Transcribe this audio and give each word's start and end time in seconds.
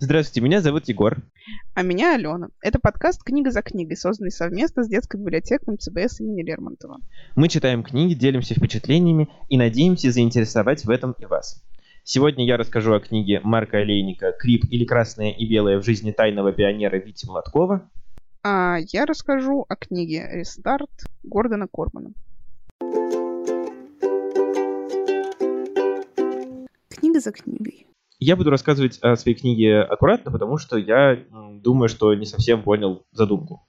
Здравствуйте, 0.00 0.42
меня 0.42 0.60
зовут 0.60 0.86
Егор. 0.86 1.16
А 1.74 1.82
меня 1.82 2.14
Алена. 2.14 2.50
Это 2.62 2.78
подкаст 2.78 3.24
«Книга 3.24 3.50
за 3.50 3.62
книгой», 3.62 3.96
созданный 3.96 4.30
совместно 4.30 4.84
с 4.84 4.88
детской 4.88 5.16
библиотекой 5.16 5.74
МЦБС 5.74 6.20
имени 6.20 6.42
Лермонтова. 6.42 6.98
Мы 7.34 7.48
читаем 7.48 7.82
книги, 7.82 8.14
делимся 8.14 8.54
впечатлениями 8.54 9.28
и 9.48 9.58
надеемся 9.58 10.12
заинтересовать 10.12 10.84
в 10.84 10.90
этом 10.90 11.16
и 11.18 11.26
вас. 11.26 11.64
Сегодня 12.04 12.46
я 12.46 12.56
расскажу 12.56 12.94
о 12.94 13.00
книге 13.00 13.40
Марка 13.42 13.78
Олейника 13.78 14.30
«Крип 14.38 14.66
или 14.70 14.84
красное 14.84 15.32
и 15.32 15.48
белое 15.48 15.80
в 15.80 15.84
жизни 15.84 16.12
тайного 16.12 16.52
пионера 16.52 16.96
Вити 16.96 17.26
Младкова». 17.26 17.90
А 18.44 18.76
я 18.92 19.04
расскажу 19.04 19.66
о 19.68 19.74
книге 19.74 20.28
«Рестарт» 20.30 20.90
Гордона 21.24 21.66
Кормана. 21.66 22.12
Книга 26.88 27.18
за 27.18 27.32
книгой. 27.32 27.87
Я 28.18 28.34
буду 28.34 28.50
рассказывать 28.50 28.98
о 29.00 29.16
своей 29.16 29.36
книге 29.36 29.80
аккуратно, 29.80 30.32
потому 30.32 30.58
что 30.58 30.76
я 30.76 31.18
думаю, 31.62 31.88
что 31.88 32.12
не 32.14 32.26
совсем 32.26 32.62
понял 32.62 33.04
задумку. 33.12 33.64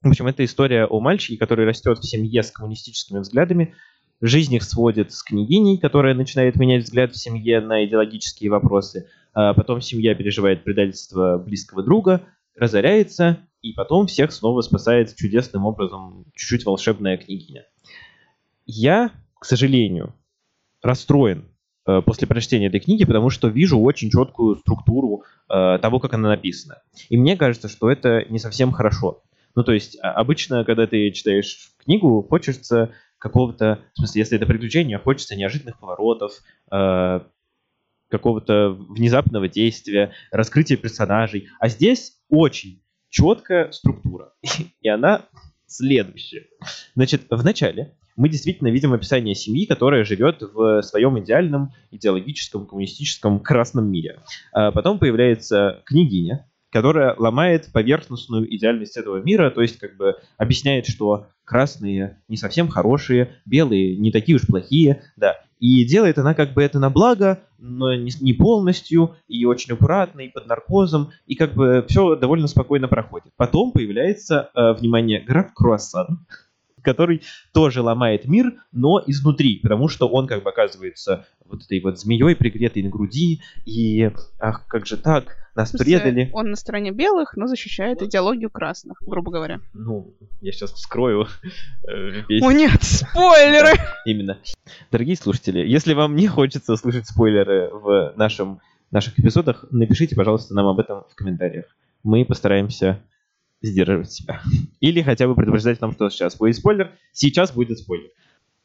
В 0.00 0.08
общем, 0.08 0.28
это 0.28 0.44
история 0.44 0.86
о 0.86 1.00
мальчике, 1.00 1.36
который 1.36 1.66
растет 1.66 1.98
в 1.98 2.06
семье 2.06 2.42
с 2.42 2.52
коммунистическими 2.52 3.18
взглядами. 3.18 3.74
Жизнь 4.20 4.54
их 4.54 4.62
сводит 4.62 5.12
с 5.12 5.22
княгиней, 5.22 5.76
которая 5.78 6.14
начинает 6.14 6.56
менять 6.56 6.84
взгляд 6.84 7.12
в 7.12 7.18
семье 7.18 7.60
на 7.60 7.84
идеологические 7.84 8.50
вопросы. 8.50 9.08
А 9.34 9.54
потом 9.54 9.80
семья 9.80 10.14
переживает 10.14 10.62
предательство 10.62 11.38
близкого 11.38 11.82
друга, 11.82 12.22
разоряется, 12.54 13.38
и 13.60 13.72
потом 13.72 14.06
всех 14.06 14.32
снова 14.32 14.60
спасает 14.62 15.14
чудесным 15.16 15.66
образом 15.66 16.26
чуть-чуть 16.34 16.64
волшебная 16.64 17.16
княгиня. 17.16 17.66
Я, 18.66 19.10
к 19.38 19.44
сожалению, 19.44 20.14
расстроен 20.80 21.49
после 22.04 22.26
прочтения 22.26 22.66
этой 22.66 22.80
книги, 22.80 23.04
потому 23.04 23.30
что 23.30 23.48
вижу 23.48 23.78
очень 23.78 24.10
четкую 24.10 24.56
структуру 24.56 25.24
э, 25.48 25.78
того, 25.80 26.00
как 26.00 26.14
она 26.14 26.28
написана. 26.28 26.82
И 27.08 27.16
мне 27.16 27.36
кажется, 27.36 27.68
что 27.68 27.90
это 27.90 28.24
не 28.28 28.38
совсем 28.38 28.72
хорошо. 28.72 29.22
Ну, 29.54 29.64
то 29.64 29.72
есть, 29.72 29.98
а, 30.00 30.12
обычно, 30.12 30.64
когда 30.64 30.86
ты 30.86 31.10
читаешь 31.10 31.72
книгу, 31.84 32.22
хочется 32.28 32.92
какого-то, 33.18 33.80
в 33.94 33.98
смысле, 33.98 34.20
если 34.20 34.36
это 34.36 34.46
приключение, 34.46 34.98
хочется 34.98 35.36
неожиданных 35.36 35.78
поворотов, 35.78 36.32
э, 36.70 37.20
какого-то 38.08 38.70
внезапного 38.70 39.48
действия, 39.48 40.12
раскрытия 40.30 40.76
персонажей. 40.76 41.48
А 41.60 41.68
здесь 41.68 42.18
очень 42.28 42.82
четкая 43.08 43.70
структура. 43.72 44.32
И 44.80 44.88
она 44.88 45.26
следующая. 45.66 46.46
Значит, 46.94 47.22
в 47.30 47.44
начале 47.44 47.94
мы 48.20 48.28
действительно 48.28 48.68
видим 48.68 48.92
описание 48.92 49.34
семьи, 49.34 49.64
которая 49.64 50.04
живет 50.04 50.42
в 50.42 50.82
своем 50.82 51.18
идеальном, 51.18 51.72
идеологическом, 51.90 52.66
коммунистическом 52.66 53.40
красном 53.40 53.90
мире. 53.90 54.20
А 54.52 54.70
потом 54.72 54.98
появляется 54.98 55.80
княгиня, 55.86 56.46
которая 56.70 57.14
ломает 57.16 57.70
поверхностную 57.72 58.54
идеальность 58.54 58.98
этого 58.98 59.22
мира, 59.22 59.50
то 59.50 59.62
есть 59.62 59.78
как 59.78 59.96
бы 59.96 60.16
объясняет, 60.36 60.86
что 60.86 61.28
красные 61.44 62.18
не 62.28 62.36
совсем 62.36 62.68
хорошие, 62.68 63.36
белые 63.46 63.96
не 63.96 64.12
такие 64.12 64.36
уж 64.36 64.46
плохие, 64.46 65.02
да. 65.16 65.36
И 65.58 65.84
делает 65.84 66.18
она 66.18 66.34
как 66.34 66.52
бы 66.52 66.62
это 66.62 66.78
на 66.78 66.90
благо, 66.90 67.40
но 67.58 67.94
не, 67.94 68.32
полностью, 68.34 69.16
и 69.28 69.44
очень 69.46 69.74
аккуратно, 69.74 70.20
и 70.20 70.28
под 70.28 70.46
наркозом, 70.46 71.10
и 71.26 71.34
как 71.34 71.54
бы 71.54 71.84
все 71.88 72.16
довольно 72.16 72.48
спокойно 72.48 72.86
проходит. 72.86 73.32
Потом 73.36 73.72
появляется, 73.72 74.50
э, 74.54 74.72
внимание, 74.74 75.20
граф 75.20 75.52
Круассан, 75.54 76.26
который 76.82 77.22
тоже 77.52 77.82
ломает 77.82 78.26
мир, 78.26 78.54
но 78.72 79.02
изнутри, 79.06 79.60
потому 79.62 79.88
что 79.88 80.08
он 80.08 80.26
как 80.26 80.42
бы 80.42 80.50
оказывается 80.50 81.26
вот 81.50 81.62
этой 81.64 81.80
вот 81.80 81.98
змеей, 81.98 82.36
пригретой 82.36 82.82
на 82.82 82.90
груди, 82.90 83.40
и 83.64 84.10
ах, 84.38 84.66
как 84.66 84.86
же 84.86 84.96
так, 84.96 85.36
нас 85.54 85.72
предали. 85.72 86.30
Он 86.32 86.50
на 86.50 86.56
стороне 86.56 86.92
белых, 86.92 87.36
но 87.36 87.46
защищает 87.46 88.02
идеологию 88.02 88.50
красных, 88.50 88.98
грубо 89.00 89.32
говоря. 89.32 89.60
Ну, 89.74 90.14
я 90.40 90.52
сейчас 90.52 90.72
вскрою 90.72 91.26
э, 91.86 92.22
весь... 92.28 92.42
О 92.42 92.52
нет, 92.52 92.82
спойлеры! 92.82 93.78
Именно. 94.04 94.38
Дорогие 94.90 95.16
слушатели, 95.16 95.58
если 95.60 95.94
вам 95.94 96.14
не 96.14 96.28
хочется 96.28 96.76
слышать 96.76 97.08
спойлеры 97.08 97.70
в 97.72 98.14
нашем, 98.16 98.60
наших 98.90 99.18
эпизодах, 99.18 99.64
напишите, 99.70 100.14
пожалуйста, 100.14 100.54
нам 100.54 100.66
об 100.66 100.78
этом 100.78 101.04
в 101.10 101.14
комментариях. 101.14 101.66
Мы 102.02 102.24
постараемся 102.24 103.00
сдерживать 103.62 104.12
себя. 104.12 104.42
Или 104.80 105.02
хотя 105.02 105.26
бы 105.26 105.34
предупреждать 105.34 105.80
нам, 105.80 105.92
что 105.92 106.08
сейчас 106.10 106.36
будет 106.36 106.56
спойлер. 106.56 106.92
Сейчас 107.12 107.52
будет 107.52 107.78
спойлер. 107.78 108.10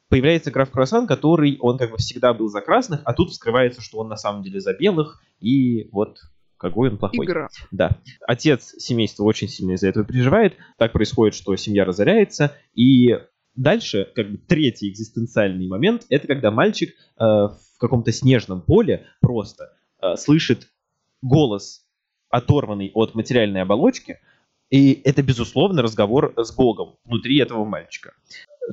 Появляется 0.10 0.52
граф 0.52 0.70
Круассан, 0.72 1.08
который, 1.08 1.58
он 1.60 1.78
как 1.78 1.92
бы 1.92 1.98
всегда 1.98 2.34
был 2.34 2.48
за 2.48 2.62
красных, 2.62 3.02
а 3.06 3.14
тут 3.14 3.32
вскрывается, 3.32 3.82
что 3.82 3.98
он 3.98 4.08
на 4.08 4.18
самом 4.18 4.44
деле 4.44 4.60
за 4.60 4.74
белых, 4.74 5.22
и 5.40 5.90
вот 5.92 6.20
какой 6.58 6.90
он 6.90 6.98
плохой. 6.98 7.26
Игра. 7.26 7.50
Да. 7.72 7.98
Отец 8.28 8.76
семейства 8.78 9.24
очень 9.24 9.48
сильно 9.48 9.74
из-за 9.74 9.90
этого 9.90 10.06
переживает. 10.06 10.56
Так 10.78 10.94
происходит, 10.94 11.36
что 11.36 11.56
семья 11.56 11.86
разоряется, 11.86 12.56
и 12.74 13.18
дальше, 13.56 14.10
как 14.16 14.32
бы 14.32 14.38
третий 14.38 14.90
экзистенциальный 14.90 15.68
момент, 15.68 16.06
это 16.10 16.28
когда 16.28 16.52
мальчик 16.52 16.92
э, 16.92 17.24
в 17.24 17.78
каком-то 17.80 18.12
снежном 18.12 18.62
поле 18.62 19.06
просто 19.22 19.74
э, 20.02 20.16
слышит 20.18 20.70
голос, 21.22 21.86
оторванный 22.30 22.92
от 22.94 23.16
материальной 23.16 23.62
оболочки, 23.62 24.20
и 24.70 25.02
это, 25.04 25.22
безусловно, 25.22 25.82
разговор 25.82 26.34
с 26.38 26.54
Богом 26.54 26.96
внутри 27.06 27.40
этого 27.40 27.66
мальчика. 27.66 28.14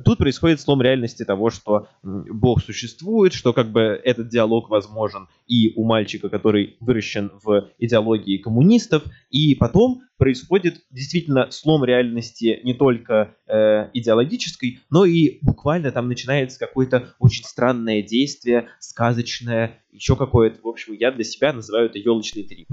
Тут 0.03 0.17
происходит 0.17 0.59
слом 0.59 0.81
реальности 0.81 1.23
того, 1.23 1.51
что 1.51 1.87
Бог 2.01 2.63
существует, 2.63 3.33
что 3.33 3.53
как 3.53 3.71
бы 3.71 4.01
этот 4.03 4.27
диалог 4.27 4.69
возможен 4.69 5.27
и 5.45 5.71
у 5.75 5.85
мальчика, 5.85 6.29
который 6.29 6.77
выращен 6.79 7.31
в 7.43 7.69
идеологии 7.77 8.37
коммунистов, 8.37 9.03
и 9.29 9.53
потом 9.53 10.01
происходит 10.17 10.81
действительно 10.89 11.51
слом 11.51 11.83
реальности 11.83 12.59
не 12.63 12.73
только 12.73 13.35
э, 13.45 13.89
идеологической, 13.93 14.79
но 14.89 15.05
и 15.05 15.37
буквально 15.41 15.91
там 15.91 16.07
начинается 16.07 16.57
какое-то 16.57 17.13
очень 17.19 17.43
странное 17.43 18.01
действие, 18.01 18.69
сказочное, 18.79 19.79
еще 19.91 20.15
какое-то, 20.15 20.59
в 20.63 20.67
общем, 20.67 20.93
я 20.93 21.11
для 21.11 21.23
себя 21.23 21.53
называю 21.53 21.85
это 21.85 21.99
елочный 21.99 22.43
трип. 22.43 22.69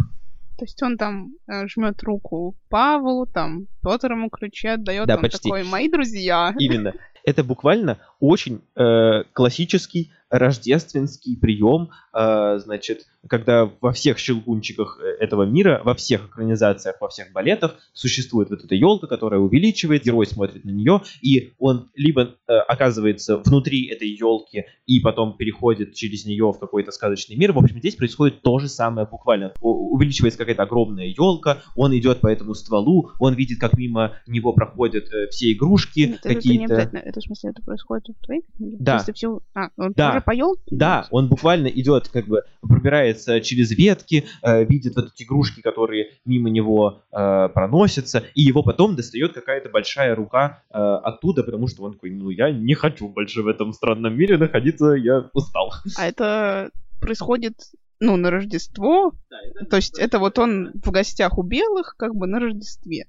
То 0.61 0.65
есть 0.65 0.83
он 0.83 0.99
там 0.99 1.33
э, 1.51 1.67
жмет 1.69 2.03
руку 2.03 2.55
Павлу, 2.69 3.25
там 3.25 3.67
Петр 3.83 4.13
ему 4.13 4.29
ключи 4.29 4.69
отдает, 4.69 5.07
да, 5.07 5.17
он 5.17 5.23
почти. 5.23 5.49
такой, 5.49 5.65
мои 5.65 5.89
друзья. 5.89 6.55
Именно. 6.59 6.93
Это 7.25 7.43
буквально 7.43 7.97
очень 8.19 8.61
э, 8.77 9.25
классический 9.33 10.13
рождественский 10.31 11.37
прием, 11.37 11.91
э, 12.15 12.59
значит, 12.59 13.07
когда 13.29 13.71
во 13.81 13.93
всех 13.93 14.19
щелкунчиках 14.19 15.01
э, 15.03 15.23
этого 15.23 15.43
мира, 15.43 15.83
во 15.85 15.95
всех 15.95 16.29
экранизациях, 16.29 16.97
во 17.01 17.09
всех 17.09 17.33
балетах 17.33 17.77
существует 17.93 18.49
вот 18.51 18.65
эта 18.65 18.75
елка, 18.75 19.07
которая 19.07 19.41
увеличивает, 19.41 20.05
герой 20.05 20.27
смотрит 20.27 20.65
на 20.65 20.71
нее, 20.71 21.03
и 21.21 21.53
он 21.59 21.91
либо 21.95 22.37
э, 22.47 22.53
оказывается 22.69 23.39
внутри 23.39 23.89
этой 23.89 24.09
елки 24.09 24.65
и 24.87 25.01
потом 25.01 25.37
переходит 25.37 25.95
через 25.95 26.25
нее 26.25 26.53
в 26.53 26.59
какой-то 26.59 26.93
сказочный 26.93 27.37
мир. 27.37 27.53
В 27.53 27.59
общем, 27.59 27.79
здесь 27.79 27.97
происходит 27.97 28.41
то 28.43 28.59
же 28.59 28.69
самое 28.69 29.07
буквально. 29.11 29.53
увеличивается 29.61 30.39
какая-то 30.39 30.63
огромная 30.63 31.07
елка, 31.07 31.59
он 31.77 31.97
идет 31.97 32.21
по 32.21 32.29
этому 32.29 32.55
стволу, 32.55 33.11
он 33.19 33.35
видит, 33.35 33.59
как 33.61 33.77
мимо 33.77 34.15
него 34.27 34.53
проходят 34.53 35.13
э, 35.13 35.29
все 35.31 35.53
игрушки 35.53 36.19
какие-то. 36.23 36.75
Это, 36.75 36.97
это 36.99 37.21
в 37.21 37.25
смысле 37.25 37.51
это 37.51 37.63
происходит 37.63 38.07
в 38.17 38.25
твоей 38.25 38.43
книге? 38.57 38.77
Да. 38.79 39.05
Все... 39.13 39.41
А, 39.55 39.71
он 39.77 39.93
да. 39.97 40.20
По 40.21 40.33
елке? 40.33 40.63
Да, 40.71 41.07
он 41.11 41.29
буквально 41.29 41.67
идет, 41.69 42.09
как 42.09 42.27
бы 42.27 42.43
пробирается 42.61 43.41
через 43.41 43.71
ветки, 43.71 44.27
э, 44.43 44.65
видит 44.65 44.97
вот 44.97 45.13
эти 45.15 45.25
игрушки, 45.25 45.61
которые 45.61 46.13
мимо 46.25 46.51
него 46.51 47.03
э, 47.13 47.49
проносятся, 47.53 48.25
и 48.35 48.43
его 48.43 48.63
потом 48.63 48.97
достает 48.97 49.33
какая-то 49.33 49.69
большая 49.69 50.15
рука 50.15 50.63
э, 50.71 50.79
оттуда, 50.79 51.43
потому 51.43 51.69
что 51.69 51.83
он 51.85 51.95
такой, 51.95 52.11
ну 52.11 52.31
я 52.31 52.51
не 52.51 52.75
хочу 52.75 53.09
больше 53.09 53.43
в 53.43 53.49
этом 53.49 53.73
странном 53.73 54.17
мире 54.17 54.39
находиться, 54.39 54.93
я 54.93 55.31
устал. 55.33 55.73
А 55.97 56.07
это 56.07 56.71
происходит 57.01 57.55
ну, 58.01 58.17
на 58.17 58.31
Рождество. 58.31 59.13
Да, 59.31 59.37
это 59.43 59.67
То 59.67 59.77
есть 59.77 59.99
это 59.99 60.19
вот 60.19 60.39
он 60.39 60.73
в 60.75 60.91
гостях 60.91 61.39
у 61.39 61.43
белых, 61.43 61.95
как 61.97 62.15
бы 62.15 62.27
на 62.27 62.41
Рождестве. 62.41 63.07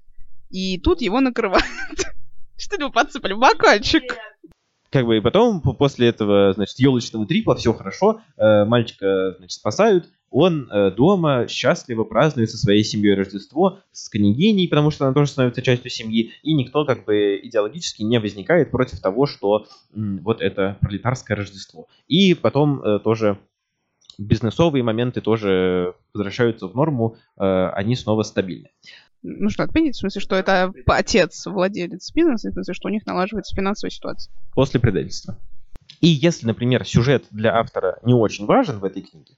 И 0.50 0.78
тут 0.78 1.00
его 1.00 1.20
накрывают. 1.20 1.64
Что 2.56 2.76
вы 2.78 2.92
подсыпали? 2.92 3.32
Бокальчик. 3.32 4.02
Как 4.92 5.06
бы 5.06 5.16
и 5.16 5.20
потом, 5.20 5.62
после 5.62 6.08
этого, 6.08 6.52
значит, 6.52 6.78
елочного 6.78 7.26
трипа, 7.26 7.54
все 7.56 7.72
хорошо, 7.72 8.20
э, 8.36 8.66
мальчика, 8.66 9.34
значит, 9.38 9.52
спасают, 9.58 10.10
он 10.28 10.68
э, 10.70 10.90
дома 10.90 11.46
счастливо 11.48 12.04
празднует 12.04 12.50
со 12.50 12.58
своей 12.58 12.84
семьей 12.84 13.14
Рождество, 13.14 13.78
с 13.90 14.10
княгиней, 14.10 14.68
потому 14.68 14.90
что 14.90 15.06
она 15.06 15.14
тоже 15.14 15.30
становится 15.30 15.62
частью 15.62 15.90
семьи, 15.90 16.32
и 16.42 16.52
никто 16.52 16.84
как 16.84 17.06
бы 17.06 17.40
идеологически 17.42 18.02
не 18.02 18.20
возникает 18.20 18.70
против 18.70 19.00
того, 19.00 19.24
что 19.24 19.66
м, 19.94 20.18
вот 20.22 20.42
это 20.42 20.76
пролетарское 20.82 21.38
Рождество. 21.38 21.86
И 22.06 22.34
потом 22.34 22.82
э, 22.82 22.98
тоже 22.98 23.38
бизнесовые 24.18 24.82
моменты 24.82 25.22
тоже 25.22 25.94
возвращаются 26.12 26.68
в 26.68 26.74
норму, 26.74 27.16
э, 27.38 27.42
они 27.74 27.96
снова 27.96 28.24
стабильны 28.24 28.68
нужно 29.22 29.64
отметить, 29.64 29.96
в 29.96 30.00
смысле, 30.00 30.20
что 30.20 30.36
это 30.36 30.72
отец 30.86 31.46
владелец 31.46 32.12
бизнеса, 32.12 32.50
в 32.50 32.52
смысле, 32.52 32.74
что 32.74 32.88
у 32.88 32.90
них 32.90 33.06
налаживается 33.06 33.54
финансовая 33.54 33.90
ситуация. 33.90 34.32
После 34.54 34.80
предательства. 34.80 35.38
И 36.00 36.08
если, 36.08 36.46
например, 36.46 36.84
сюжет 36.84 37.24
для 37.30 37.56
автора 37.56 37.98
не 38.02 38.14
очень 38.14 38.46
важен 38.46 38.78
в 38.80 38.84
этой 38.84 39.02
книге, 39.02 39.34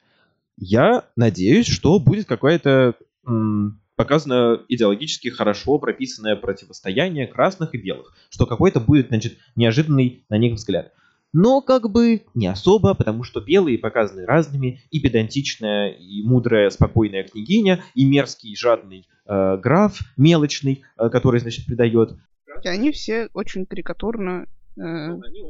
Я 0.57 1.05
надеюсь, 1.17 1.67
что 1.67 1.99
будет 1.99 2.27
какая-то 2.27 2.95
показано 3.97 4.61
идеологически 4.69 5.29
хорошо 5.29 5.79
прописанное 5.79 6.37
противостояние 6.37 7.27
красных 7.27 7.75
и 7.75 7.79
белых, 7.79 8.15
что 8.29 8.47
какой-то 8.47 8.81
будет, 8.81 9.09
значит, 9.09 9.39
неожиданный 9.57 10.25
на 10.29 10.37
них 10.37 10.55
взгляд. 10.55 10.93
Но 11.35 11.61
как 11.61 11.91
бы 11.91 12.23
не 12.35 12.47
особо, 12.47 12.95
потому 12.95 13.25
что 13.25 13.41
белые 13.41 13.77
показаны 13.77 14.25
разными, 14.25 14.81
и 14.93 15.01
педантичная, 15.01 15.91
и 15.91 16.23
мудрая, 16.23 16.71
спокойная 16.71 17.25
княгиня, 17.25 17.83
и 17.97 18.05
мерзкий, 18.05 18.55
жадный 18.57 19.09
э, 19.27 19.57
граф, 19.57 19.99
мелочный, 20.17 20.85
э, 20.97 21.09
который, 21.11 21.41
значит, 21.41 21.67
придает. 21.67 22.13
И 22.63 22.69
они 22.69 22.93
все 22.93 23.29
очень 23.35 23.67
карикатурно 23.67 24.47
э, 24.77 24.81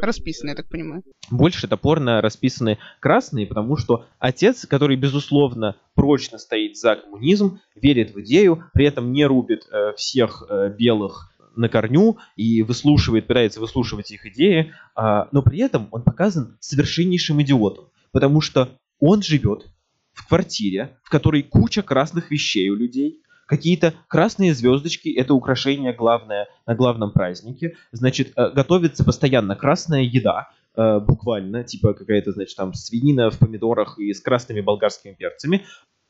расписаны, 0.01 0.51
я 0.51 0.57
так 0.57 0.71
понимаю. 0.71 1.03
Больше 1.31 1.69
топорно 1.69 2.23
расписаны 2.23 2.79
красные, 3.01 3.47
потому 3.47 3.77
что 3.77 4.07
отец, 4.19 4.65
который, 4.65 4.97
безусловно, 4.97 5.77
прочно 5.95 6.39
стоит 6.39 6.79
за 6.79 6.97
коммунизм, 6.97 7.61
верит 7.75 8.15
в 8.15 8.23
идею, 8.23 8.65
при 8.73 8.87
этом 8.87 9.13
не 9.13 9.27
рубит 9.27 9.67
э, 9.71 9.93
всех 9.99 10.47
э, 10.49 10.71
белых 10.71 11.34
на 11.57 11.69
корню 11.69 12.19
и 12.37 12.63
выслушивает, 12.63 13.27
пытается 13.27 13.61
выслушивать 13.61 14.11
их 14.11 14.27
идеи, 14.27 14.73
а, 14.95 15.29
но 15.33 15.43
при 15.43 15.61
этом 15.61 15.89
он 15.91 16.03
показан 16.03 16.57
совершеннейшим 16.61 17.41
идиотом, 17.43 17.87
потому 18.13 18.41
что 18.41 18.71
он 19.01 19.23
живет 19.23 19.67
в 20.13 20.29
квартире, 20.29 20.97
в 21.03 21.11
которой 21.11 21.43
куча 21.43 21.83
красных 21.83 22.31
вещей 22.31 22.69
у 22.71 22.77
людей, 22.77 23.23
какие-то 23.47 23.95
красные 24.09 24.55
звездочки, 24.55 25.09
это 25.09 25.35
украшение 25.35 25.93
главное 25.93 26.49
на 26.67 26.75
главном 26.75 27.13
празднике, 27.13 27.77
значит, 27.93 28.33
э, 28.37 28.51
готовится 28.51 29.05
постоянно 29.05 29.55
красная 29.55 30.03
еда, 30.03 30.49
э, 30.77 31.01
буквально, 31.01 31.65
типа 31.65 31.95
какая-то, 31.95 32.33
значит, 32.33 32.57
там 32.57 32.73
свинина 32.75 33.31
в 33.31 33.39
помидорах 33.39 33.99
и 33.99 34.13
с 34.13 34.21
красными 34.21 34.61
болгарскими 34.61 35.13
перцами, 35.13 35.65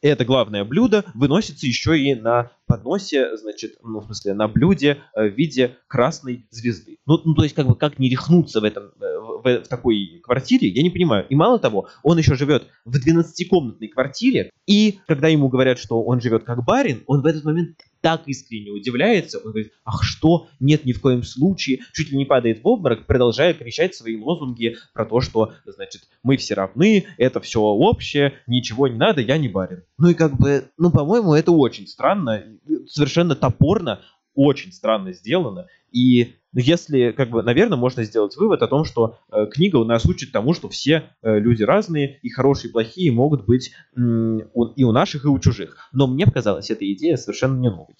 это 0.08 0.24
главное 0.24 0.64
блюдо 0.64 1.04
выносится 1.14 1.66
еще 1.66 1.98
и 1.98 2.14
на 2.14 2.50
подносе, 2.66 3.36
значит, 3.36 3.76
ну, 3.82 4.00
в 4.00 4.04
смысле, 4.04 4.34
на 4.34 4.48
блюде 4.48 4.98
э, 5.14 5.28
в 5.28 5.34
виде 5.34 5.78
красной 5.86 6.46
звезды. 6.50 6.98
Ну, 7.06 7.20
ну 7.24 7.34
то 7.34 7.42
есть, 7.42 7.54
как 7.54 7.66
бы, 7.66 7.74
как 7.74 7.98
не 7.98 8.08
рехнуться 8.08 8.60
в 8.60 8.64
этом, 8.64 8.92
э, 9.00 9.13
в, 9.44 9.68
такой 9.68 10.20
квартире, 10.22 10.68
я 10.68 10.82
не 10.82 10.90
понимаю. 10.90 11.26
И 11.28 11.34
мало 11.34 11.58
того, 11.58 11.88
он 12.02 12.18
еще 12.18 12.34
живет 12.34 12.66
в 12.84 12.96
12-комнатной 12.96 13.88
квартире, 13.88 14.50
и 14.66 14.98
когда 15.06 15.28
ему 15.28 15.48
говорят, 15.48 15.78
что 15.78 16.02
он 16.02 16.20
живет 16.20 16.44
как 16.44 16.64
барин, 16.64 17.02
он 17.06 17.22
в 17.22 17.26
этот 17.26 17.44
момент 17.44 17.76
так 18.00 18.22
искренне 18.26 18.70
удивляется, 18.70 19.38
он 19.38 19.52
говорит, 19.52 19.72
ах 19.84 20.02
что, 20.02 20.48
нет 20.60 20.84
ни 20.84 20.92
в 20.92 21.00
коем 21.00 21.22
случае, 21.22 21.80
чуть 21.94 22.10
ли 22.10 22.18
не 22.18 22.26
падает 22.26 22.62
в 22.62 22.66
обморок, 22.66 23.06
продолжая 23.06 23.54
кричать 23.54 23.94
свои 23.94 24.20
лозунги 24.22 24.76
про 24.92 25.06
то, 25.06 25.22
что, 25.22 25.54
значит, 25.64 26.02
мы 26.22 26.36
все 26.36 26.52
равны, 26.52 27.06
это 27.16 27.40
все 27.40 27.60
общее, 27.60 28.34
ничего 28.46 28.88
не 28.88 28.96
надо, 28.96 29.22
я 29.22 29.38
не 29.38 29.48
барин. 29.48 29.84
Ну 29.96 30.10
и 30.10 30.14
как 30.14 30.36
бы, 30.36 30.70
ну, 30.76 30.90
по-моему, 30.90 31.32
это 31.32 31.52
очень 31.52 31.86
странно, 31.86 32.44
совершенно 32.86 33.34
топорно, 33.34 34.02
очень 34.34 34.72
странно 34.72 35.12
сделано. 35.12 35.66
И 35.90 36.34
если, 36.52 37.12
как 37.12 37.30
бы, 37.30 37.42
наверное, 37.42 37.78
можно 37.78 38.04
сделать 38.04 38.36
вывод 38.36 38.62
о 38.62 38.68
том, 38.68 38.84
что 38.84 39.18
э, 39.30 39.46
книга 39.50 39.76
у 39.76 39.84
нас 39.84 40.04
учит 40.06 40.32
тому, 40.32 40.54
что 40.54 40.68
все 40.68 41.10
э, 41.22 41.38
люди 41.38 41.62
разные, 41.62 42.18
и 42.22 42.30
хорошие, 42.30 42.68
и 42.68 42.72
плохие 42.72 43.12
могут 43.12 43.44
быть 43.44 43.72
э, 43.96 44.00
у, 44.00 44.64
и 44.66 44.84
у 44.84 44.92
наших, 44.92 45.24
и 45.24 45.28
у 45.28 45.38
чужих. 45.38 45.88
Но 45.92 46.06
мне 46.06 46.26
показалась 46.26 46.70
эта 46.70 46.90
идея 46.92 47.16
совершенно 47.16 47.58
не 47.58 47.70
новой. 47.70 47.94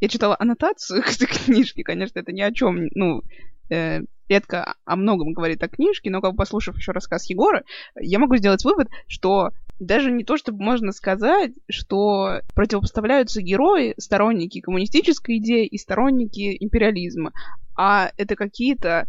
Я 0.00 0.08
читала 0.08 0.36
аннотацию 0.38 1.02
к 1.02 1.08
этой 1.08 1.26
книжке, 1.26 1.82
конечно, 1.84 2.18
это 2.18 2.32
ни 2.32 2.40
о 2.40 2.52
чем, 2.52 2.88
ну, 2.94 3.22
э, 3.70 4.00
редко 4.28 4.74
о 4.84 4.96
многом 4.96 5.32
говорит 5.32 5.62
о 5.62 5.68
книжке, 5.68 6.10
но, 6.10 6.20
как 6.20 6.32
бы 6.32 6.36
послушав 6.36 6.76
еще 6.76 6.92
рассказ 6.92 7.28
Егора, 7.30 7.62
я 8.00 8.18
могу 8.18 8.36
сделать 8.36 8.64
вывод, 8.64 8.88
что 9.06 9.50
даже 9.78 10.10
не 10.10 10.24
то, 10.24 10.36
чтобы 10.36 10.62
можно 10.62 10.92
сказать, 10.92 11.52
что 11.68 12.40
противопоставляются 12.54 13.42
герои, 13.42 13.94
сторонники 13.98 14.60
коммунистической 14.60 15.38
идеи 15.38 15.66
и 15.66 15.78
сторонники 15.78 16.56
империализма, 16.60 17.32
а 17.76 18.10
это 18.16 18.36
какие-то 18.36 19.06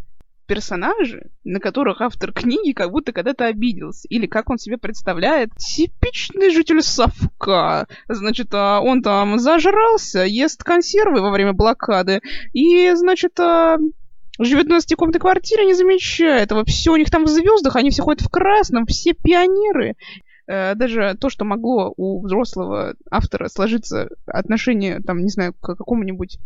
персонажи, 0.47 1.31
на 1.43 1.59
которых 1.59 2.01
автор 2.01 2.31
книги 2.31 2.71
как 2.71 2.91
будто 2.91 3.11
когда-то 3.11 3.45
обиделся. 3.45 4.07
Или 4.09 4.27
как 4.27 4.49
он 4.49 4.57
себе 4.57 4.77
представляет, 4.77 5.49
типичный 5.55 6.51
житель 6.51 6.81
совка. 6.81 7.87
Значит, 8.07 8.49
а 8.53 8.79
он 8.79 9.01
там 9.01 9.39
зажрался, 9.39 10.23
ест 10.23 10.63
консервы 10.63 11.21
во 11.21 11.31
время 11.31 11.53
блокады, 11.53 12.21
и, 12.53 12.91
значит, 12.93 13.39
а, 13.39 13.77
живет 14.39 14.67
на 14.67 14.77
20-комнатной 14.77 15.19
квартире, 15.19 15.65
не 15.65 15.73
замечает 15.73 16.43
этого. 16.43 16.65
Все 16.65 16.91
у 16.91 16.97
них 16.97 17.09
там 17.09 17.25
в 17.25 17.29
звездах, 17.29 17.75
они 17.75 17.89
все 17.89 18.03
ходят 18.03 18.21
в 18.21 18.29
красном, 18.29 18.85
все 18.85 19.13
пионеры. 19.13 19.95
Э, 20.47 20.75
даже 20.75 21.15
то, 21.19 21.29
что 21.29 21.45
могло 21.45 21.93
у 21.97 22.23
взрослого 22.23 22.95
автора 23.09 23.47
сложиться 23.49 24.09
отношение, 24.25 24.99
там, 24.99 25.21
не 25.21 25.29
знаю, 25.29 25.53
к 25.53 25.75
какому-нибудь 25.75 26.37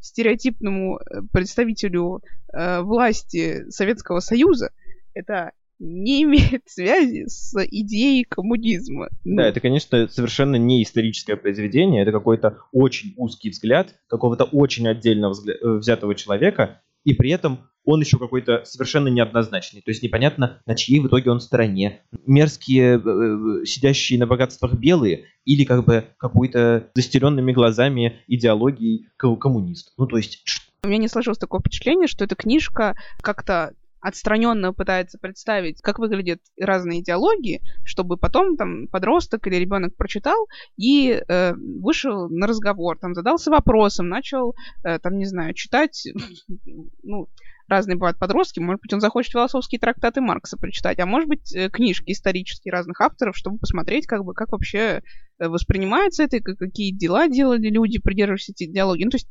стереотипному 0.00 0.98
э, 0.98 1.22
представителю 1.32 2.22
э, 2.52 2.80
власти 2.82 3.68
Советского 3.70 4.20
Союза, 4.20 4.70
это 5.14 5.52
не 5.78 6.22
имеет 6.24 6.62
связи 6.66 7.26
с 7.26 7.54
идеей 7.70 8.24
коммунизма. 8.24 9.08
Ну. 9.24 9.36
Да, 9.36 9.48
это, 9.48 9.60
конечно, 9.60 10.08
совершенно 10.08 10.56
не 10.56 10.82
историческое 10.82 11.36
произведение, 11.36 12.02
это 12.02 12.12
какой-то 12.12 12.58
очень 12.72 13.14
узкий 13.16 13.50
взгляд 13.50 13.94
какого-то 14.08 14.44
очень 14.44 14.86
отдельно 14.88 15.30
взгля- 15.30 15.56
э, 15.60 15.78
взятого 15.78 16.14
человека, 16.14 16.82
и 17.04 17.14
при 17.14 17.30
этом 17.30 17.70
он 17.86 18.00
еще 18.00 18.18
какой-то 18.18 18.64
совершенно 18.64 19.08
неоднозначный. 19.08 19.80
То 19.80 19.90
есть 19.90 20.02
непонятно, 20.02 20.60
на 20.66 20.74
чьей 20.74 21.00
в 21.00 21.06
итоге 21.06 21.30
он 21.30 21.40
стороне. 21.40 22.02
Мерзкие, 22.26 22.98
э, 22.98 23.62
э, 23.62 23.64
сидящие 23.64 24.18
на 24.18 24.26
богатствах 24.26 24.74
белые, 24.74 25.26
или 25.44 25.64
как 25.64 25.84
бы 25.84 26.04
какой-то 26.18 26.90
застеленными 26.94 27.52
глазами 27.52 28.20
идеологией 28.26 29.08
коммунист. 29.16 29.94
Ну, 29.96 30.06
то 30.06 30.16
есть... 30.16 30.44
У 30.82 30.88
меня 30.88 30.98
не 30.98 31.08
сложилось 31.08 31.38
такое 31.38 31.60
впечатление, 31.60 32.08
что 32.08 32.24
эта 32.24 32.34
книжка 32.34 32.96
как-то 33.22 33.72
отстраненно 34.06 34.72
пытается 34.72 35.18
представить, 35.18 35.80
как 35.80 35.98
выглядят 35.98 36.40
разные 36.60 37.00
идеологии, 37.00 37.60
чтобы 37.84 38.16
потом 38.16 38.56
там 38.56 38.86
подросток 38.86 39.46
или 39.46 39.56
ребенок 39.56 39.96
прочитал 39.96 40.46
и 40.76 41.10
э, 41.10 41.54
вышел 41.54 42.28
на 42.28 42.46
разговор, 42.46 42.98
там 42.98 43.14
задался 43.14 43.50
вопросом, 43.50 44.08
начал, 44.08 44.54
э, 44.84 45.00
там, 45.00 45.18
не 45.18 45.24
знаю, 45.24 45.54
читать, 45.54 46.06
ну, 47.02 47.28
разные 47.68 47.96
бывают 47.96 48.18
подростки, 48.18 48.60
может 48.60 48.80
быть, 48.80 48.92
он 48.92 49.00
захочет 49.00 49.32
философские 49.32 49.78
трактаты 49.78 50.20
Маркса 50.20 50.56
прочитать, 50.56 50.98
а 50.98 51.06
может 51.06 51.28
быть, 51.28 51.54
э, 51.54 51.68
книжки 51.68 52.12
исторические 52.12 52.72
разных 52.72 53.00
авторов, 53.00 53.36
чтобы 53.36 53.58
посмотреть, 53.58 54.06
как 54.06 54.24
бы, 54.24 54.34
как 54.34 54.52
вообще 54.52 55.02
э, 55.38 55.48
воспринимается 55.48 56.24
это, 56.24 56.40
какие 56.40 56.92
дела 56.92 57.28
делали 57.28 57.68
люди, 57.68 57.98
придерживаясь 57.98 58.50
этой 58.50 58.66
идеологии. 58.66 59.04
Ну, 59.04 59.10
то 59.10 59.16
есть 59.16 59.28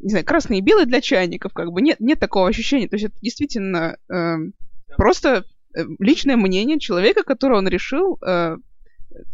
не 0.00 0.10
знаю, 0.10 0.24
красный 0.24 0.58
и 0.58 0.62
белый 0.62 0.86
для 0.86 1.00
чайников, 1.00 1.52
как 1.52 1.72
бы 1.72 1.80
нет, 1.80 1.98
нет 2.00 2.18
такого 2.18 2.48
ощущения. 2.48 2.88
То 2.88 2.96
есть 2.96 3.06
это 3.06 3.16
действительно 3.22 3.96
э, 4.12 4.36
просто 4.96 5.44
личное 5.98 6.36
мнение 6.36 6.78
человека, 6.78 7.22
которое 7.22 7.58
он 7.58 7.68
решил 7.68 8.18
э, 8.24 8.56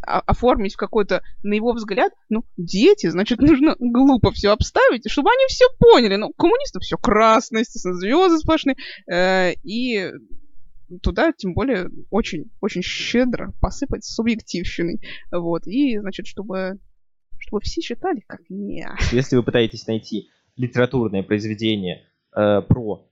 оформить 0.02 0.74
в 0.74 0.76
какой-то, 0.76 1.22
на 1.42 1.54
его 1.54 1.72
взгляд, 1.72 2.12
ну, 2.28 2.44
дети, 2.56 3.08
значит, 3.08 3.38
нужно 3.40 3.76
глупо 3.78 4.32
все 4.32 4.50
обставить, 4.50 5.10
чтобы 5.10 5.30
они 5.30 5.46
все 5.48 5.66
поняли. 5.78 6.16
Ну, 6.16 6.32
коммунистов 6.32 6.82
все 6.82 6.96
красное, 6.96 7.60
естественно, 7.60 7.94
звезды 7.94 8.38
сплошные. 8.38 8.76
Э, 9.10 9.52
и 9.62 10.10
туда, 11.02 11.32
тем 11.32 11.54
более, 11.54 11.88
очень, 12.10 12.50
очень 12.60 12.82
щедро 12.82 13.52
посыпать 13.60 14.04
субъективщиной. 14.04 15.00
Вот. 15.30 15.66
И, 15.66 15.98
значит, 15.98 16.26
чтобы, 16.26 16.78
чтобы 17.38 17.60
все 17.62 17.80
считали, 17.80 18.20
как 18.26 18.40
не. 18.48 18.86
Если 19.12 19.36
вы 19.36 19.42
пытаетесь 19.42 19.86
найти 19.86 20.30
литературное 20.56 21.22
произведение 21.22 22.06
э, 22.36 22.62
про 22.62 23.08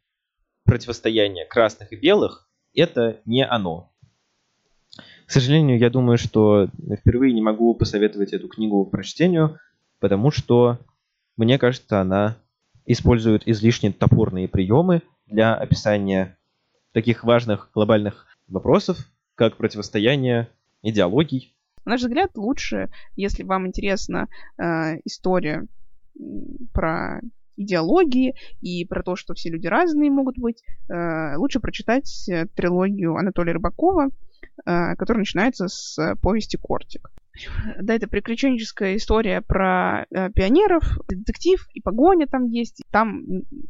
противостояние 0.64 1.46
красных 1.46 1.92
и 1.92 1.96
белых, 1.96 2.48
это 2.74 3.20
не 3.24 3.46
оно. 3.46 3.87
К 5.28 5.30
сожалению, 5.30 5.78
я 5.78 5.90
думаю, 5.90 6.16
что 6.16 6.70
впервые 7.00 7.34
не 7.34 7.42
могу 7.42 7.74
посоветовать 7.74 8.32
эту 8.32 8.48
книгу 8.48 8.86
к 8.86 8.90
прочтению, 8.90 9.58
потому 10.00 10.30
что, 10.30 10.78
мне 11.36 11.58
кажется, 11.58 12.00
она 12.00 12.38
использует 12.86 13.46
излишне 13.46 13.92
топорные 13.92 14.48
приемы 14.48 15.02
для 15.26 15.54
описания 15.54 16.38
таких 16.92 17.24
важных 17.24 17.70
глобальных 17.74 18.26
вопросов, 18.48 18.96
как 19.34 19.58
противостояние 19.58 20.48
идеологий. 20.80 21.54
На 21.84 21.92
наш 21.92 22.00
взгляд, 22.00 22.30
лучше, 22.34 22.88
если 23.14 23.42
вам 23.42 23.66
интересна 23.66 24.28
э, 24.56 24.96
история 25.04 25.66
про 26.72 27.20
идеологии 27.58 28.34
и 28.62 28.86
про 28.86 29.02
то, 29.02 29.14
что 29.14 29.34
все 29.34 29.50
люди 29.50 29.66
разные 29.66 30.10
могут 30.10 30.38
быть, 30.38 30.62
э, 30.88 31.36
лучше 31.36 31.60
прочитать 31.60 32.26
э, 32.30 32.46
трилогию 32.46 33.16
Анатолия 33.16 33.52
Рыбакова, 33.52 34.08
э, 34.64 34.96
которая 34.96 35.20
начинается 35.20 35.68
с 35.68 36.16
повести 36.20 36.56
«Кортик». 36.56 37.10
Да, 37.80 37.94
это 37.94 38.08
приключенческая 38.08 38.96
история 38.96 39.40
про 39.40 40.06
пионеров, 40.34 40.98
детектив 41.08 41.68
и 41.72 41.80
погоня 41.80 42.26
там 42.26 42.46
есть. 42.46 42.82
Там 42.90 43.22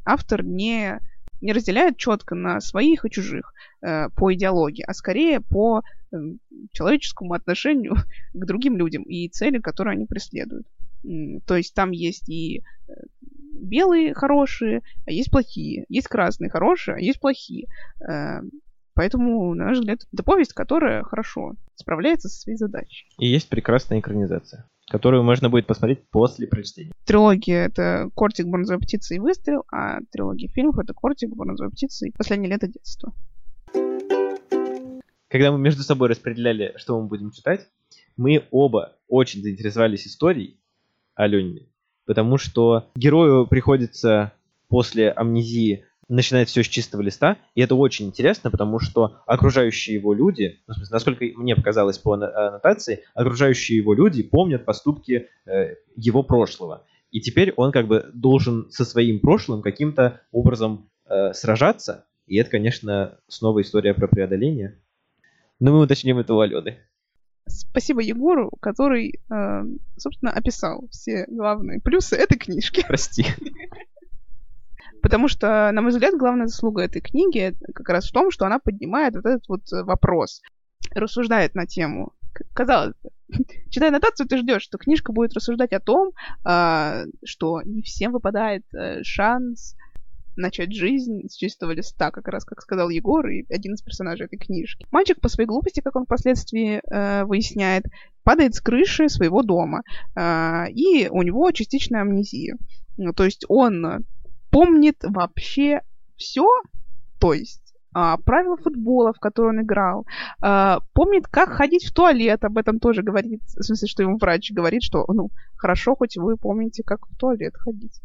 автор 0.07 0.43
не, 0.43 1.01
не 1.43 1.53
разделяет 1.53 1.99
четко 1.99 2.35
на 2.35 2.63
своих 2.63 3.05
и 3.05 3.11
чужих 3.11 3.53
по 3.83 4.33
идеологии, 4.33 4.83
а 4.87 4.95
скорее 4.95 5.43
по 5.43 5.83
человеческому 6.73 7.35
отношению 7.35 7.97
к 8.33 8.47
другим 8.47 8.77
людям 8.77 9.03
и 9.03 9.29
цели, 9.29 9.59
которые 9.59 9.93
они 9.93 10.07
преследуют. 10.07 10.67
То 11.47 11.57
есть 11.57 11.75
там 11.75 11.93
есть 11.93 12.29
и 12.29 12.63
э, 12.89 12.93
белые 13.53 14.15
хорошие, 14.15 14.83
а 15.07 15.13
есть 15.13 15.31
плохие. 15.31 15.85
Есть 15.89 16.09
красные 16.09 16.51
хорошие, 16.51 16.97
а 16.97 17.01
есть 17.01 17.21
плохие. 17.21 17.69
Поэтому, 18.99 19.55
на 19.55 19.67
наш 19.67 19.79
взгляд, 19.79 20.01
это 20.13 20.25
повесть, 20.25 20.55
которая 20.55 21.05
хорошо 21.05 21.55
справляется 21.77 22.29
со 22.29 22.41
своей 22.41 22.59
задачей. 22.59 23.07
И 23.21 23.29
есть 23.29 23.49
прекрасная 23.49 24.01
экранизация, 24.01 24.69
которую 24.89 25.23
можно 25.23 25.49
будет 25.49 25.69
посмотреть 25.69 26.01
после 26.11 26.49
прочтения. 26.49 26.91
Трилогия— 27.05 27.67
это 27.67 28.11
«Кортик, 28.17 28.49
бронзовая 28.49 28.81
птица 28.81 29.15
и 29.15 29.21
выстрел», 29.21 29.63
а 29.71 30.01
трилогия 30.11 30.49
фильмов— 30.49 30.79
это 30.81 30.95
«Кортик, 30.95 31.31
бронзовая 31.31 31.71
птица 31.71 32.09
и 32.09 32.11
последнее 32.11 32.51
лето 32.51 32.67
детства». 32.67 33.15
Когда 35.29 35.53
мы 35.53 35.61
между 35.61 35.85
собой 35.85 36.09
распределяли, 36.09 36.75
что 36.77 37.01
мы 37.01 37.07
будем 37.07 37.31
читать, 37.31 37.69
мы 38.17 38.47
оба 38.51 38.97
очень 39.07 39.43
заинтересовались 39.43 40.09
историей 40.09 40.59
Алёниной, 41.15 41.69
потому 42.05 42.37
что 42.37 42.91
герою 42.97 43.47
приходится 43.47 44.33
после 44.67 45.13
амнезии 45.13 45.85
начинать 46.09 46.49
все 46.49 46.63
с 46.63 46.67
чистого 46.67 47.03
листа, 47.03 47.37
и 47.55 47.61
это 47.61 47.75
очень 47.75 48.07
интересно, 48.07 48.51
потому 48.51 48.81
что 48.81 49.21
окружающие 49.27 49.97
его 49.97 50.15
люди, 50.15 50.61
ну, 50.67 50.75
в 50.75 50.77
смысле, 50.79 50.95
насколько 50.95 51.25
мне 51.37 51.55
показалось 51.55 51.99
по 51.99 52.15
аннотации, 52.15 53.05
окружающие 53.15 53.79
его 53.79 53.95
люди 53.95 54.23
помнят 54.23 54.65
поступки 54.65 55.29
э, 55.47 55.75
его 55.97 56.23
прошлого. 56.23 56.85
И 57.11 57.21
теперь 57.21 57.53
он 57.57 57.73
как 57.73 57.87
бы 57.87 58.11
должен 58.13 58.71
со 58.71 58.85
своим 58.85 59.21
прошлым 59.21 59.63
каким-то 59.63 60.21
образом 60.33 60.91
э, 61.07 61.33
сражаться, 61.33 62.07
и 62.27 62.37
это, 62.37 62.51
конечно, 62.51 63.19
снова 63.27 63.63
история 63.63 63.95
про 63.95 64.07
преодоление. 64.07 64.79
Но 65.61 65.73
мы 65.73 65.81
уточним 65.81 66.19
это 66.19 66.35
у 66.35 66.41
Алены. 66.41 66.79
Спасибо 67.49 68.01
Егору, 68.01 68.51
который, 68.61 69.21
э, 69.31 69.63
собственно, 69.97 70.33
описал 70.33 70.87
все 70.91 71.25
главные 71.29 71.81
плюсы 71.81 72.17
этой 72.17 72.39
книжки. 72.39 72.85
Прости. 72.87 73.25
Потому 75.03 75.29
что, 75.29 75.71
на 75.73 75.81
мой 75.81 75.91
взгляд, 75.91 76.15
главная 76.17 76.47
заслуга 76.47 76.83
этой 76.83 77.01
книги 77.01 77.55
как 77.75 77.89
раз 77.89 78.09
в 78.09 78.13
том, 78.13 78.31
что 78.31 78.47
она 78.47 78.59
поднимает 78.59 79.15
вот 79.15 79.27
этот 79.27 79.49
вот 79.49 79.63
вопрос, 79.71 80.43
рассуждает 80.93 81.55
на 81.55 81.67
тему. 81.67 82.13
Казалось 82.55 82.95
бы, 83.03 83.11
читая 83.71 83.91
нотацию, 83.91 84.29
ты 84.29 84.39
ждешь, 84.39 84.63
что 84.63 84.79
книжка 84.79 85.13
будет 85.13 85.35
рассуждать 85.35 85.73
о 85.73 85.81
том, 85.81 86.13
э, 86.47 87.07
что 87.25 87.63
не 87.63 87.83
всем 87.83 88.13
выпадает 88.13 88.65
э, 88.75 89.03
шанс 89.03 89.75
начать 90.39 90.73
жизнь 90.73 91.29
с 91.29 91.35
чистого 91.35 91.73
листа, 91.73 92.11
как 92.11 92.29
раз 92.29 92.45
как 92.45 92.63
сказал 92.63 92.89
Егор 92.89 93.27
и 93.27 93.45
один 93.53 93.75
из 93.75 93.83
персонажей 93.83 94.27
этой 94.27 94.39
книжки. 94.39 94.87
Мальчик 94.91 95.21
по 95.21 95.29
своей 95.29 95.49
глупости, 95.49 95.81
как 95.81 95.97
он 95.97 96.05
впоследствии 96.05 96.81
э, 96.91 97.25
выясняет, 97.25 97.85
падает 98.23 98.55
с 98.55 98.61
крыши 98.61 99.09
своего 99.09 99.43
дома, 99.43 99.83
э, 100.15 100.71
и 100.71 101.09
у 101.09 101.23
него 101.23 101.51
частичная 101.51 102.03
амнезия. 102.03 102.57
Ну, 102.97 103.13
то 103.13 103.25
есть 103.25 103.45
он 103.49 104.05
помнит 104.51 104.97
вообще 105.03 105.83
все, 106.17 106.47
то 107.19 107.33
есть 107.33 107.69
а, 107.95 108.17
правила 108.19 108.57
футбола, 108.57 109.13
в 109.13 109.19
который 109.19 109.49
он 109.49 109.63
играл, 109.63 110.07
а, 110.41 110.81
помнит, 110.93 111.27
как 111.27 111.51
ходить 111.51 111.87
в 111.87 111.93
туалет, 111.93 112.45
об 112.45 112.59
этом 112.59 112.79
тоже 112.79 113.03
говорит, 113.03 113.43
в 113.43 113.63
смысле, 113.63 113.89
что 113.89 114.03
ему 114.03 114.19
врач 114.19 114.53
говорит, 114.53 114.83
что, 114.83 115.05
ну, 115.09 115.31
хорошо, 115.57 115.97
хоть 115.97 116.17
вы 116.17 116.37
помните, 116.37 116.83
как 116.85 117.07
в 117.09 117.17
туалет 117.17 117.55
ходить. 117.57 118.01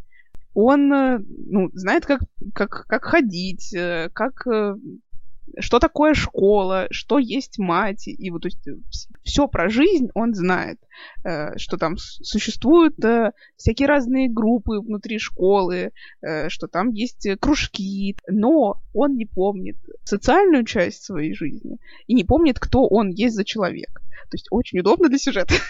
Он 0.55 0.93
э, 0.93 1.19
ну, 1.47 1.69
знает, 1.73 2.05
как, 2.05 2.21
как, 2.53 2.85
как 2.87 3.03
ходить, 3.05 3.73
э, 3.73 4.09
как 4.13 4.45
э, 4.45 4.75
что 5.59 5.79
такое 5.79 6.13
школа, 6.13 6.87
что 6.91 7.17
есть 7.17 7.57
мать, 7.57 8.07
и 8.07 8.31
вот 8.31 8.43
то 8.43 8.47
есть 8.47 9.09
все 9.23 9.47
про 9.47 9.69
жизнь 9.69 10.09
он 10.13 10.33
знает, 10.33 10.79
что 11.57 11.77
там 11.77 11.97
существуют 11.97 12.95
всякие 13.57 13.87
разные 13.87 14.29
группы 14.29 14.79
внутри 14.79 15.17
школы, 15.19 15.91
что 16.47 16.67
там 16.67 16.91
есть 16.91 17.27
кружки, 17.39 18.15
но 18.27 18.81
он 18.93 19.15
не 19.15 19.25
помнит 19.25 19.77
социальную 20.03 20.65
часть 20.65 21.03
своей 21.03 21.33
жизни 21.33 21.77
и 22.07 22.13
не 22.13 22.23
помнит, 22.23 22.59
кто 22.59 22.87
он 22.87 23.09
есть 23.09 23.35
за 23.35 23.43
человек. 23.43 24.01
То 24.29 24.35
есть 24.35 24.47
очень 24.51 24.79
удобно 24.79 25.09
для 25.09 25.17
сюжета. 25.17 25.55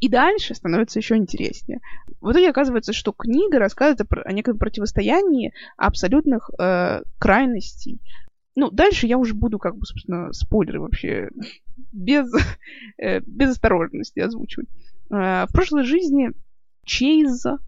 И 0.00 0.08
дальше 0.08 0.54
становится 0.54 1.00
еще 1.00 1.16
интереснее. 1.16 1.80
В 2.20 2.30
итоге 2.30 2.50
оказывается, 2.50 2.92
что 2.92 3.12
книга 3.12 3.58
рассказывает 3.58 4.06
о, 4.24 4.32
неком 4.32 4.58
противостоянии 4.58 5.52
абсолютных 5.76 6.50
э, 6.58 7.02
крайностей. 7.18 8.00
Ну, 8.60 8.72
дальше 8.72 9.06
я 9.06 9.18
уже 9.18 9.34
буду, 9.34 9.60
как 9.60 9.76
бы, 9.76 9.86
собственно, 9.86 10.32
спойлеры 10.32 10.80
вообще 10.80 11.30
без, 11.92 12.28
э, 12.98 13.20
без 13.20 13.50
осторожности 13.50 14.18
озвучивать. 14.18 14.68
Э, 15.10 15.46
в 15.46 15.52
прошлой 15.52 15.84
жизни 15.84 16.32
Чейза 16.84 17.58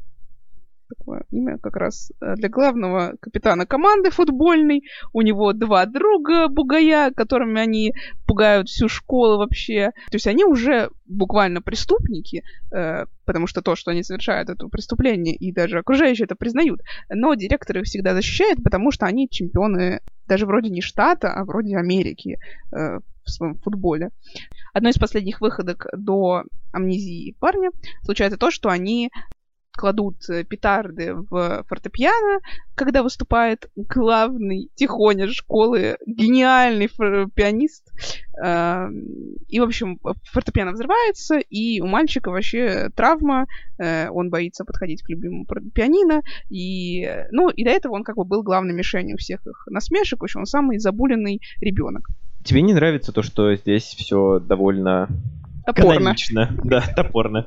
такое 0.91 1.25
имя 1.31 1.59
как 1.59 1.77
раз 1.77 2.13
э, 2.21 2.35
для 2.37 2.49
главного 2.49 3.15
капитана 3.21 3.67
команды 3.67 4.11
футбольной. 4.11 4.83
У 5.13 5.23
него 5.23 5.53
два 5.53 5.87
друга 5.87 6.49
бугая, 6.49 7.13
которыми 7.13 7.61
они 7.61 7.95
пугают 8.27 8.69
всю 8.69 8.89
школу 8.89 9.39
вообще. 9.39 9.93
То 10.11 10.17
есть 10.17 10.27
они 10.27 10.45
уже 10.45 10.91
буквально 11.07 11.63
преступники, 11.63 12.43
э, 12.73 13.07
потому 13.25 13.47
что 13.47 13.63
то, 13.63 13.77
что 13.77 13.91
они 13.91 14.03
совершают 14.03 14.51
это 14.51 14.69
преступление, 14.69 15.35
и 15.35 15.53
даже 15.53 15.79
окружающие 15.79 16.25
это 16.25 16.37
признают. 16.37 16.81
Но 17.09 17.35
директор 17.35 17.79
их 17.79 17.85
всегда 17.85 18.15
защищает, 18.15 18.63
потому 18.63 18.91
что 18.91 19.07
они 19.07 19.29
чемпионы 19.29 20.01
даже 20.27 20.47
вроде 20.47 20.71
не 20.71 20.81
штата, 20.81 21.33
а 21.33 21.45
вроде 21.45 21.77
Америки 21.77 22.39
э, 22.73 23.01
в 23.25 23.31
своем 23.31 23.55
футболе. 23.57 24.11
Одной 24.73 24.93
из 24.93 24.99
последних 24.99 25.41
выходок 25.41 25.87
до 25.93 26.45
амнезии 26.73 27.37
парня 27.39 27.71
случается 28.03 28.39
то, 28.39 28.51
что 28.51 28.69
они 28.69 29.11
кладут 29.81 30.29
э, 30.29 30.45
петарды 30.45 31.15
в 31.15 31.65
фортепиано, 31.67 32.41
когда 32.75 33.03
выступает 33.03 33.71
главный 33.75 34.69
тихоня 34.75 35.27
школы, 35.29 35.97
гениальный 36.07 36.89
пианист. 37.35 37.91
И, 39.49 39.61
в 39.61 39.63
общем, 39.63 39.99
фортепиано 40.33 40.73
взрывается, 40.73 41.39
и 41.39 41.81
у 41.81 41.87
мальчика 41.87 42.31
вообще 42.31 42.91
травма, 42.95 43.47
э, 43.79 44.09
он 44.11 44.31
боится 44.31 44.65
подходить 44.65 45.03
к 45.03 45.09
любимому 45.09 45.47
пианино, 45.75 46.23
и, 46.51 47.09
ну, 47.31 47.49
и 47.49 47.65
до 47.65 47.71
этого 47.71 47.95
он 47.95 48.05
как 48.05 48.17
бы 48.17 48.25
был 48.25 48.43
главной 48.43 48.75
мишенью 48.75 49.17
всех 49.17 49.47
их 49.47 49.67
насмешек, 49.67 50.21
в 50.21 50.25
общем, 50.25 50.41
он 50.41 50.47
самый 50.47 50.79
забуленный 50.79 51.41
ребенок. 51.61 52.07
Тебе 52.45 52.63
не 52.63 52.75
нравится 52.75 53.13
то, 53.13 53.23
что 53.23 53.55
здесь 53.55 53.85
все 53.85 54.41
довольно 54.41 55.09
топорно. 55.67 55.95
канонично, 55.95 56.51
да, 56.65 56.83
топорно 56.97 57.47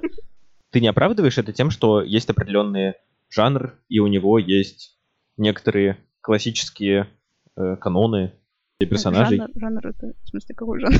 ты 0.73 0.81
не 0.81 0.87
оправдываешь 0.87 1.37
это 1.37 1.53
тем, 1.53 1.69
что 1.69 2.01
есть 2.01 2.29
определенный 2.29 2.95
жанр, 3.29 3.75
и 3.89 3.99
у 3.99 4.07
него 4.07 4.39
есть 4.39 4.97
некоторые 5.37 5.97
классические 6.21 7.07
э, 7.55 7.75
каноны 7.77 8.33
для 8.79 8.89
персонажей. 8.89 9.37
Жанр, 9.37 9.51
жанр 9.55 9.87
это, 9.87 10.13
в 10.23 10.29
смысле, 10.29 10.55
какой 10.55 10.79
жанр? 10.79 10.97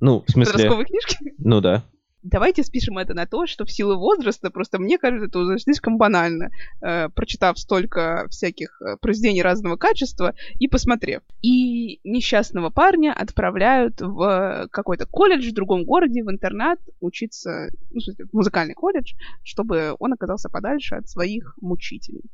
Ну, 0.00 0.24
в 0.26 0.30
смысле... 0.30 0.52
Подростковые 0.54 0.86
книжки? 0.86 1.34
Ну 1.38 1.60
да 1.60 1.84
давайте 2.22 2.62
спишем 2.62 2.98
это 2.98 3.14
на 3.14 3.26
то, 3.26 3.46
что 3.46 3.64
в 3.64 3.70
силу 3.70 3.96
возраста, 3.96 4.50
просто 4.50 4.78
мне 4.78 4.98
кажется, 4.98 5.26
это 5.26 5.38
уже 5.38 5.58
слишком 5.58 5.98
банально, 5.98 6.50
э, 6.80 7.08
прочитав 7.08 7.58
столько 7.58 8.26
всяких 8.30 8.80
э, 8.80 8.96
произведений 9.00 9.42
разного 9.42 9.76
качества 9.76 10.34
и 10.58 10.68
посмотрев. 10.68 11.22
И 11.42 12.00
несчастного 12.04 12.70
парня 12.70 13.12
отправляют 13.12 14.00
в 14.00 14.68
какой-то 14.70 15.06
колледж 15.06 15.50
в 15.50 15.54
другом 15.54 15.84
городе, 15.84 16.22
в 16.22 16.30
интернат, 16.30 16.78
учиться, 17.00 17.70
ну, 17.90 18.00
в 18.00 18.32
музыкальный 18.34 18.74
колледж, 18.74 19.14
чтобы 19.42 19.94
он 19.98 20.12
оказался 20.12 20.48
подальше 20.48 20.96
от 20.96 21.08
своих 21.08 21.54
мучителей. 21.60 22.24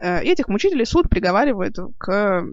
Э, 0.00 0.20
этих 0.22 0.48
мучителей 0.48 0.86
суд 0.86 1.08
приговаривает 1.08 1.76
к 1.98 2.44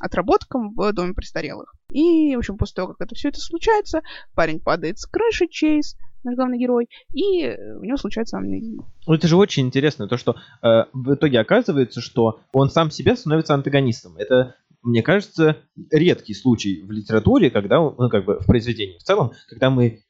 отработкам 0.00 0.74
в 0.74 0.92
доме 0.92 1.14
престарелых. 1.14 1.74
И, 1.90 2.34
в 2.34 2.38
общем, 2.38 2.56
после 2.56 2.74
того, 2.74 2.88
как 2.88 3.06
это 3.06 3.14
все 3.14 3.28
это 3.28 3.40
случается, 3.40 4.02
парень 4.34 4.60
падает 4.60 4.98
с 4.98 5.06
крыши, 5.06 5.46
Чейз, 5.46 5.96
наш 6.24 6.34
главный 6.34 6.58
герой, 6.58 6.88
и 7.12 7.48
у 7.78 7.84
него 7.84 7.96
случается 7.96 8.38
амнезия. 8.38 8.82
Ну, 9.06 9.14
это 9.14 9.28
же 9.28 9.36
очень 9.36 9.66
интересно, 9.66 10.08
то, 10.08 10.16
что 10.16 10.36
э, 10.62 10.84
в 10.92 11.14
итоге 11.14 11.40
оказывается, 11.40 12.00
что 12.00 12.40
он 12.52 12.70
сам 12.70 12.90
себе 12.90 13.16
становится 13.16 13.54
антагонистом. 13.54 14.16
Это, 14.16 14.56
мне 14.82 15.02
кажется, 15.02 15.58
редкий 15.90 16.34
случай 16.34 16.82
в 16.82 16.90
литературе, 16.90 17.50
когда, 17.50 17.80
ну, 17.80 18.08
как 18.08 18.24
бы 18.24 18.40
в 18.40 18.46
произведении 18.46 18.98
в 18.98 19.02
целом, 19.02 19.32
когда 19.48 19.70
мы 19.70 20.02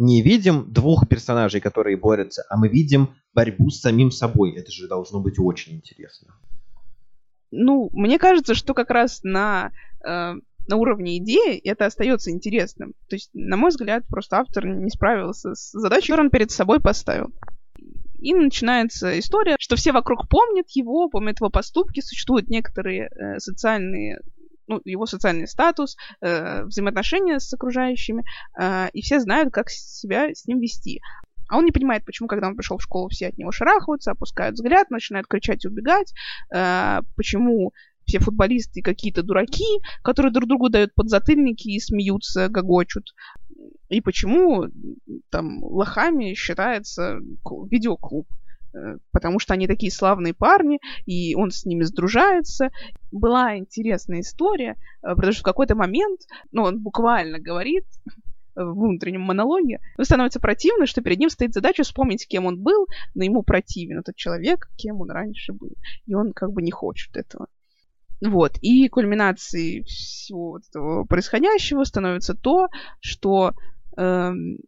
не 0.00 0.22
видим 0.22 0.72
двух 0.72 1.06
персонажей, 1.06 1.60
которые 1.60 1.98
борются, 1.98 2.42
а 2.48 2.56
мы 2.56 2.68
видим 2.68 3.14
борьбу 3.34 3.68
с 3.68 3.80
самим 3.80 4.10
собой. 4.10 4.56
Это 4.56 4.72
же 4.72 4.88
должно 4.88 5.20
быть 5.20 5.38
очень 5.38 5.74
интересно. 5.74 6.34
Ну, 7.50 7.90
мне 7.92 8.18
кажется, 8.18 8.54
что 8.54 8.72
как 8.72 8.88
раз 8.90 9.20
на, 9.24 9.72
э, 10.02 10.34
на 10.68 10.76
уровне 10.76 11.18
идеи 11.18 11.58
это 11.58 11.84
остается 11.84 12.30
интересным. 12.30 12.94
То 13.10 13.16
есть, 13.16 13.28
на 13.34 13.58
мой 13.58 13.68
взгляд, 13.68 14.06
просто 14.08 14.38
автор 14.38 14.66
не 14.66 14.88
справился 14.88 15.54
с 15.54 15.70
задачей, 15.72 16.06
которую 16.08 16.28
он 16.28 16.30
перед 16.30 16.50
собой 16.50 16.80
поставил. 16.80 17.34
И 18.20 18.32
начинается 18.32 19.18
история, 19.18 19.56
что 19.58 19.76
все 19.76 19.92
вокруг 19.92 20.28
помнят 20.30 20.70
его, 20.70 21.10
помнят 21.10 21.40
его 21.40 21.50
поступки, 21.50 22.00
существуют 22.00 22.48
некоторые 22.48 23.10
э, 23.10 23.38
социальные 23.38 24.20
ну, 24.70 24.80
его 24.84 25.04
социальный 25.04 25.48
статус, 25.48 25.96
э, 26.20 26.64
взаимоотношения 26.64 27.40
с 27.40 27.52
окружающими, 27.52 28.24
э, 28.58 28.88
и 28.92 29.02
все 29.02 29.18
знают, 29.18 29.52
как 29.52 29.68
себя 29.68 30.32
с 30.32 30.46
ним 30.46 30.60
вести. 30.60 31.00
А 31.48 31.58
он 31.58 31.64
не 31.64 31.72
понимает, 31.72 32.04
почему, 32.04 32.28
когда 32.28 32.46
он 32.46 32.56
пришел 32.56 32.78
в 32.78 32.82
школу, 32.82 33.08
все 33.08 33.28
от 33.28 33.38
него 33.38 33.50
шарахаются, 33.50 34.12
опускают 34.12 34.54
взгляд, 34.54 34.90
начинают 34.90 35.26
кричать 35.26 35.64
и 35.64 35.68
убегать, 35.68 36.14
э, 36.54 37.00
почему 37.16 37.72
все 38.06 38.20
футболисты 38.20 38.82
какие-то 38.82 39.22
дураки, 39.22 39.66
которые 40.02 40.32
друг 40.32 40.48
другу 40.48 40.68
дают 40.68 40.94
подзатыльники 40.94 41.68
и 41.68 41.80
смеются, 41.80 42.48
гогочут. 42.48 43.14
И 43.88 44.00
почему 44.00 44.66
там 45.30 45.62
лохами 45.64 46.34
считается 46.34 47.18
видеоклуб 47.70 48.26
потому 49.12 49.38
что 49.38 49.54
они 49.54 49.66
такие 49.66 49.92
славные 49.92 50.34
парни, 50.34 50.78
и 51.06 51.34
он 51.34 51.50
с 51.50 51.64
ними 51.64 51.82
сдружается. 51.82 52.70
Была 53.10 53.56
интересная 53.56 54.20
история, 54.20 54.76
э, 55.02 55.14
потому 55.14 55.32
что 55.32 55.40
в 55.40 55.44
какой-то 55.44 55.74
момент, 55.74 56.20
ну, 56.52 56.62
он 56.62 56.80
буквально 56.80 57.38
говорит, 57.38 57.84
в 58.54 58.72
внутреннем 58.72 59.22
монологе, 59.22 59.80
ему 59.96 60.04
становится 60.04 60.40
противно, 60.40 60.86
что 60.86 61.02
перед 61.02 61.18
ним 61.18 61.30
стоит 61.30 61.54
задача 61.54 61.82
вспомнить, 61.82 62.26
кем 62.26 62.46
он 62.46 62.58
был, 62.58 62.86
но 63.14 63.24
ему 63.24 63.42
противен 63.42 64.00
этот 64.00 64.16
человек, 64.16 64.68
кем 64.76 65.00
он 65.00 65.10
раньше 65.10 65.52
был. 65.52 65.72
И 66.06 66.14
он 66.14 66.32
как 66.32 66.52
бы 66.52 66.62
не 66.62 66.70
хочет 66.70 67.16
этого. 67.16 67.46
Вот. 68.20 68.58
И 68.60 68.88
кульминацией 68.88 69.84
всего 69.84 70.58
этого 70.58 71.04
происходящего 71.04 71.84
становится 71.84 72.34
то, 72.34 72.68
что 73.00 73.54
эм, 73.96 74.58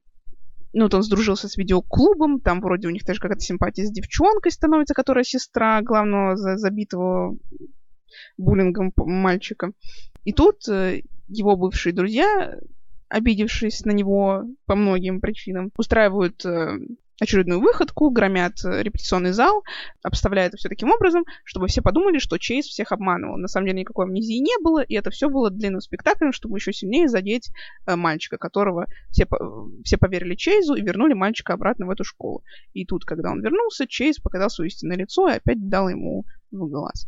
ну, 0.73 0.85
вот 0.85 0.95
он 0.95 1.03
сдружился 1.03 1.49
с 1.49 1.57
видеоклубом, 1.57 2.41
там 2.41 2.61
вроде 2.61 2.89
у 2.89 2.91
них 2.91 3.05
тоже 3.05 3.21
какая-то 3.21 3.43
симпатия 3.43 3.85
с 3.85 3.91
девчонкой 3.91 4.53
становится, 4.53 4.95
которая 4.95 5.25
сестра 5.25 5.83
главного 5.83 6.37
забитого 6.37 7.37
буллингом 8.39 8.93
мальчика. 8.97 9.73
И 10.25 10.33
тут 10.33 10.69
э, 10.69 11.03
его 11.29 11.57
бывшие 11.57 11.93
друзья 11.93 12.59
обидевшись 13.09 13.85
на 13.85 13.91
него 13.91 14.45
по 14.65 14.75
многим 14.75 15.21
причинам, 15.21 15.71
устраивают 15.77 16.45
э, 16.47 16.79
очередную 17.23 17.61
выходку, 17.61 18.11
громят 18.11 18.65
э, 18.65 18.83
репетиционный 18.83 19.31
зал, 19.31 19.63
обставляют 20.03 20.55
все 20.55 20.69
таким 20.69 20.91
образом, 20.91 21.25
чтобы 21.45 21.69
все 21.69 21.81
подумали, 21.81 22.19
что 22.19 22.37
Чейз 22.37 22.67
всех 22.67 22.91
обманывал. 22.91 23.37
На 23.37 23.47
самом 23.47 23.69
деле 23.69 23.81
никакой 23.81 24.07
амнезии 24.07 24.41
не 24.41 24.61
было, 24.61 24.83
и 24.83 24.95
это 24.95 25.11
все 25.11 25.29
было 25.29 25.49
длинным 25.49 25.81
спектаклем, 25.81 26.33
чтобы 26.33 26.59
еще 26.59 26.73
сильнее 26.73 27.09
задеть 27.09 27.51
э, 27.87 27.95
мальчика, 27.95 28.39
которого 28.39 28.89
все, 29.11 29.27
все 29.85 29.99
поверили 29.99 30.35
Чейзу 30.35 30.75
и 30.75 30.83
вернули 30.83 31.15
мальчика 31.15 31.55
обратно 31.55 31.87
в 31.87 31.91
эту 31.91 32.03
школу. 32.03 32.43
И 32.73 32.85
тут, 32.85 33.05
когда 33.05 33.31
он 33.31 33.41
вернулся, 33.41 33.87
Чейз 33.87 34.19
показал 34.19 34.51
свое 34.51 34.69
истинное 34.69 34.97
лицо 34.97 35.29
и 35.29 35.37
опять 35.37 35.69
дал 35.69 35.89
ему 35.89 36.25
в 36.51 36.69
глаз. 36.69 37.07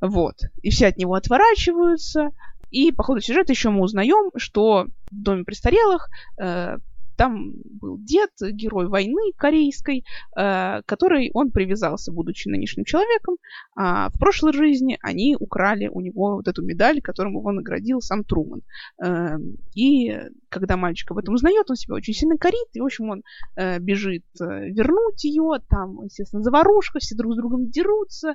Вот. 0.00 0.36
И 0.62 0.70
все 0.70 0.86
от 0.86 0.96
него 0.96 1.14
отворачиваются, 1.14 2.30
и 2.70 2.92
по 2.92 3.02
ходу 3.02 3.20
сюжета 3.20 3.52
еще 3.52 3.70
мы 3.70 3.82
узнаем, 3.82 4.30
что 4.36 4.86
в 5.10 5.22
доме 5.22 5.44
престарелых 5.44 6.08
э, 6.40 6.78
там 7.16 7.52
был 7.80 7.98
дед, 7.98 8.30
герой 8.40 8.88
войны 8.88 9.32
корейской, 9.36 10.04
э, 10.36 10.82
который 10.86 11.30
он 11.34 11.50
привязался, 11.50 12.12
будучи 12.12 12.48
нынешним 12.48 12.84
человеком. 12.84 13.36
А 13.76 14.10
в 14.10 14.18
прошлой 14.18 14.52
жизни 14.52 14.98
они 15.02 15.36
украли 15.38 15.88
у 15.88 16.00
него 16.00 16.36
вот 16.36 16.48
эту 16.48 16.62
медаль, 16.62 17.00
которым 17.00 17.36
его 17.36 17.52
наградил 17.52 18.00
сам 18.00 18.24
Труман. 18.24 18.62
Э, 19.02 19.36
и 19.74 20.16
когда 20.48 20.76
мальчик 20.76 21.10
об 21.10 21.18
этом 21.18 21.34
узнает, 21.34 21.68
он 21.68 21.76
себя 21.76 21.94
очень 21.94 22.14
сильно 22.14 22.38
корит, 22.38 22.68
и, 22.74 22.80
в 22.80 22.84
общем, 22.84 23.10
он 23.10 23.22
э, 23.56 23.78
бежит 23.80 24.24
э, 24.40 24.68
вернуть 24.70 25.24
ее, 25.24 25.60
там, 25.68 26.04
естественно, 26.04 26.42
заварушка, 26.42 27.00
все 27.00 27.16
друг 27.16 27.34
с 27.34 27.36
другом 27.36 27.70
дерутся, 27.70 28.34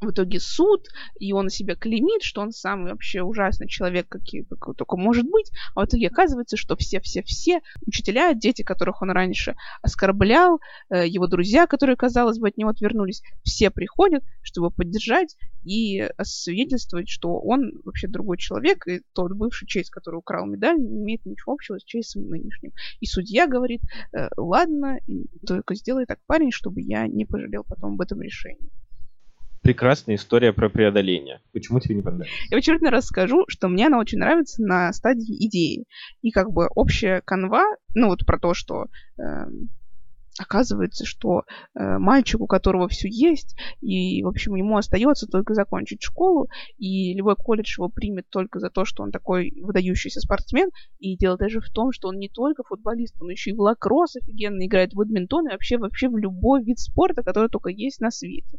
в 0.00 0.10
итоге 0.10 0.40
суд, 0.40 0.88
и 1.18 1.32
он 1.32 1.48
себя 1.48 1.74
клеймит, 1.74 2.22
что 2.22 2.40
он 2.40 2.52
самый 2.52 2.92
вообще 2.92 3.22
ужасный 3.22 3.68
человек, 3.68 4.08
какой, 4.08 4.44
какой 4.44 4.74
только 4.74 4.96
может 4.96 5.28
быть, 5.28 5.50
а 5.74 5.82
в 5.82 5.84
итоге 5.86 6.08
оказывается, 6.08 6.56
что 6.56 6.76
все-все-все 6.76 7.60
учителя, 7.86 8.34
дети, 8.34 8.62
которых 8.62 9.02
он 9.02 9.10
раньше 9.10 9.56
оскорблял, 9.82 10.60
э, 10.90 11.06
его 11.06 11.26
друзья, 11.26 11.66
которые, 11.66 11.96
казалось 11.96 12.38
бы, 12.38 12.48
от 12.48 12.56
него 12.56 12.70
отвернулись, 12.70 13.22
все 13.42 13.70
приходят, 13.70 14.22
чтобы 14.42 14.70
поддержать 14.70 15.36
и 15.64 16.08
свидетельствовать, 16.22 17.08
что 17.08 17.38
он 17.40 17.72
вообще 17.84 18.08
другой 18.08 18.38
человек, 18.38 18.86
и 18.86 19.02
тот 19.12 19.32
бывший 19.32 19.66
Чейз, 19.66 19.90
который 19.90 20.16
украл 20.16 20.46
медаль, 20.46 20.78
не 20.78 21.02
имеет 21.02 21.26
ничего 21.26 21.52
общего 21.52 21.78
с 21.78 21.84
Чейзом 21.84 22.28
нынешним. 22.28 22.72
И 23.00 23.06
судья 23.06 23.46
говорит, 23.46 23.82
э, 24.12 24.28
ладно, 24.36 24.98
только 25.46 25.74
сделай 25.74 26.06
так, 26.06 26.20
парень, 26.26 26.52
чтобы 26.52 26.80
я 26.80 27.06
не 27.06 27.24
пожалел 27.24 27.64
потом 27.64 27.94
об 27.94 28.00
этом 28.00 28.22
решении 28.22 28.70
прекрасная 29.68 30.14
история 30.14 30.54
про 30.54 30.70
преодоление. 30.70 31.42
Почему 31.52 31.78
тебе 31.78 31.96
не 31.96 32.00
понравилось? 32.00 32.30
Я 32.48 32.56
в 32.56 32.60
очередной 32.60 32.90
раз 32.90 33.04
скажу, 33.04 33.44
что 33.48 33.68
мне 33.68 33.88
она 33.88 33.98
очень 33.98 34.16
нравится 34.16 34.62
на 34.62 34.90
стадии 34.94 35.46
идеи. 35.46 35.84
И 36.22 36.30
как 36.30 36.50
бы 36.50 36.68
общая 36.74 37.20
канва, 37.20 37.76
ну 37.94 38.06
вот 38.06 38.24
про 38.24 38.38
то, 38.38 38.54
что 38.54 38.86
э, 39.18 39.22
Оказывается, 40.38 41.04
что 41.04 41.44
э, 41.74 41.98
мальчик, 41.98 42.40
у 42.40 42.46
которого 42.46 42.88
все 42.88 43.08
есть, 43.08 43.56
и, 43.80 44.22
в 44.22 44.28
общем, 44.28 44.54
ему 44.54 44.76
остается 44.76 45.26
только 45.26 45.54
закончить 45.54 46.02
школу, 46.02 46.48
и 46.78 47.14
любой 47.14 47.36
колледж 47.36 47.78
его 47.78 47.88
примет 47.88 48.28
только 48.30 48.60
за 48.60 48.70
то, 48.70 48.84
что 48.84 49.02
он 49.02 49.10
такой 49.10 49.52
выдающийся 49.62 50.20
спортсмен. 50.20 50.70
И 50.98 51.16
дело 51.16 51.36
даже 51.36 51.60
в 51.60 51.70
том, 51.70 51.92
что 51.92 52.08
он 52.08 52.18
не 52.18 52.28
только 52.28 52.62
футболист, 52.62 53.14
он 53.20 53.30
еще 53.30 53.50
и 53.50 53.54
в 53.54 53.60
лакросс 53.60 54.16
офигенно 54.16 54.64
играет, 54.66 54.92
в 54.92 54.96
бадминтон 54.96 55.48
и 55.48 55.52
вообще, 55.52 55.78
вообще 55.78 56.08
в 56.08 56.16
любой 56.16 56.62
вид 56.62 56.78
спорта, 56.78 57.22
который 57.22 57.48
только 57.48 57.70
есть 57.70 58.00
на 58.00 58.10
свете. 58.10 58.58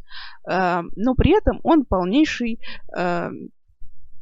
Э, 0.49 0.81
но 0.95 1.15
при 1.15 1.37
этом 1.37 1.59
он 1.63 1.85
полнейший 1.85 2.59
э, 2.97 3.29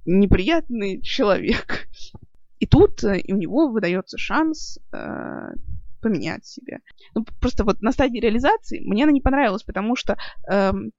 неприятный 0.05 1.01
человек. 1.01 1.87
И 2.59 2.65
тут 2.65 3.03
э, 3.03 3.21
у 3.27 3.35
него 3.35 3.69
выдается 3.69 4.17
шанс 4.17 4.79
э, 4.91 5.49
поменять 6.07 6.45
себе. 6.45 6.79
Ну, 7.13 7.25
просто 7.41 7.63
вот 7.63 7.81
на 7.81 7.91
стадии 7.91 8.19
реализации 8.19 8.79
мне 8.79 9.03
она 9.03 9.11
не 9.11 9.21
понравилась, 9.21 9.63
потому 9.63 9.95
что, 9.95 10.17
эм, 10.49 10.91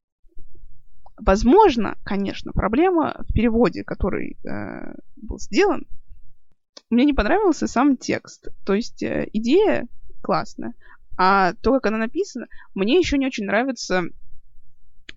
возможно, 1.16 1.97
конечно, 2.05 2.53
проблема 2.53 3.16
в 3.21 3.33
переводе, 3.33 3.85
который 3.85 4.37
э, 4.44 4.94
был 5.16 5.38
сделан. 5.38 5.87
Мне 6.90 7.05
не 7.05 7.14
понравился 7.14 7.66
сам 7.66 7.97
текст. 7.97 8.49
То 8.66 8.75
есть 8.75 9.03
э, 9.03 9.29
идея 9.33 9.88
классная, 10.21 10.75
а 11.16 11.55
то, 11.55 11.73
как 11.73 11.87
она 11.87 11.99
написана, 11.99 12.47
мне 12.75 12.99
еще 12.99 13.16
не 13.16 13.27
очень 13.27 13.47
нравится 13.47 14.03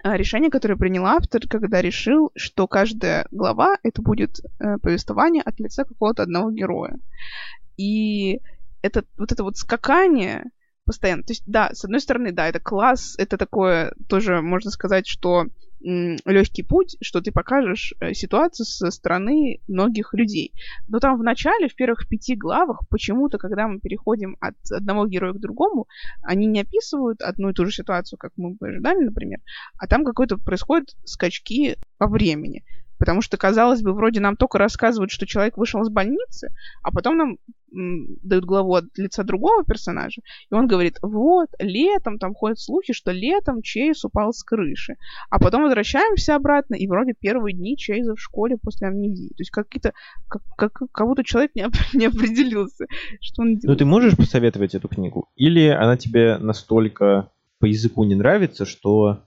э, 0.04 0.17
решение, 0.17 0.49
которое 0.49 0.77
принял 0.77 1.06
автор, 1.06 1.41
когда 1.49 1.82
решил, 1.82 2.32
что 2.36 2.65
каждая 2.67 3.27
глава 3.32 3.77
это 3.84 4.01
будет 4.01 4.39
э, 4.39 4.77
повествование 4.77 5.43
от 5.43 5.60
лица 5.60 5.84
какого-то 5.84 6.23
одного 6.23 6.49
героя. 6.49 6.97
И 7.75 8.39
это 8.81 9.05
вот 9.17 9.31
это 9.31 9.43
вот 9.43 9.57
скакание 9.57 10.51
постоянно. 10.85 11.23
То 11.23 11.31
есть, 11.31 11.43
да, 11.45 11.71
с 11.73 11.85
одной 11.85 12.01
стороны, 12.01 12.31
да, 12.31 12.47
это 12.47 12.59
класс, 12.59 13.15
это 13.17 13.37
такое 13.37 13.93
тоже, 14.07 14.41
можно 14.41 14.71
сказать, 14.71 15.07
что 15.07 15.45
легкий 15.83 16.63
путь, 16.63 16.97
что 17.01 17.21
ты 17.21 17.31
покажешь 17.31 17.93
э, 17.99 18.13
ситуацию 18.13 18.65
со 18.65 18.91
стороны 18.91 19.61
многих 19.67 20.13
людей. 20.13 20.53
Но 20.87 20.99
там 20.99 21.17
в 21.17 21.23
начале, 21.23 21.67
в 21.67 21.75
первых 21.75 22.07
пяти 22.07 22.35
главах, 22.35 22.81
почему-то, 22.89 23.37
когда 23.37 23.67
мы 23.67 23.79
переходим 23.79 24.37
от 24.39 24.55
одного 24.71 25.07
героя 25.07 25.33
к 25.33 25.39
другому, 25.39 25.87
они 26.21 26.45
не 26.45 26.61
описывают 26.61 27.21
одну 27.21 27.49
и 27.49 27.53
ту 27.53 27.65
же 27.65 27.71
ситуацию, 27.71 28.19
как 28.19 28.31
мы 28.37 28.51
бы 28.51 28.67
ожидали, 28.67 29.03
например, 29.03 29.39
а 29.77 29.87
там 29.87 30.05
какой-то 30.05 30.37
происходят 30.37 30.89
скачки 31.03 31.77
по 31.97 32.07
времени. 32.07 32.63
Потому 32.99 33.21
что, 33.21 33.35
казалось 33.37 33.81
бы, 33.81 33.93
вроде 33.93 34.19
нам 34.19 34.35
только 34.35 34.59
рассказывают, 34.59 35.09
что 35.09 35.25
человек 35.25 35.57
вышел 35.57 35.81
из 35.81 35.89
больницы, 35.89 36.53
а 36.83 36.91
потом 36.91 37.17
нам 37.17 37.37
дают 37.71 38.45
главу 38.45 38.75
от 38.75 38.86
лица 38.97 39.23
другого 39.23 39.63
персонажа, 39.63 40.21
и 40.49 40.53
он 40.53 40.67
говорит, 40.67 40.97
вот, 41.01 41.49
летом, 41.60 42.19
там 42.19 42.34
ходят 42.34 42.60
слухи, 42.60 42.93
что 42.93 43.12
летом 43.12 43.62
Чейз 43.62 44.03
упал 44.03 44.34
с 44.34 44.43
крыши. 44.43 44.95
А 45.29 45.39
потом 45.39 45.63
возвращаемся 45.63 46.36
обратно, 46.36 46.75
и 46.75 46.88
вроде 46.88 47.13
первые 47.13 47.55
дни 47.55 47.77
Чейза 47.77 48.15
в 48.15 48.21
школе 48.21 48.57
после 48.62 48.88
амнезии. 48.88 49.29
То 49.29 49.41
есть 49.41 49.51
какие-то, 49.51 49.93
как, 50.27 50.41
как, 50.57 50.81
как 50.91 51.07
будто 51.07 51.23
человек 51.23 51.55
не, 51.55 51.65
не 51.97 52.05
определился, 52.05 52.86
что 53.21 53.43
он 53.43 53.57
делает. 53.57 53.63
Ну, 53.63 53.75
ты 53.75 53.86
можешь 53.86 54.17
посоветовать 54.17 54.75
эту 54.75 54.88
книгу? 54.88 55.29
Или 55.36 55.67
она 55.67 55.97
тебе 55.97 56.38
настолько 56.38 57.31
по 57.60 57.65
языку 57.65 58.03
не 58.03 58.15
нравится, 58.15 58.65
что 58.65 59.23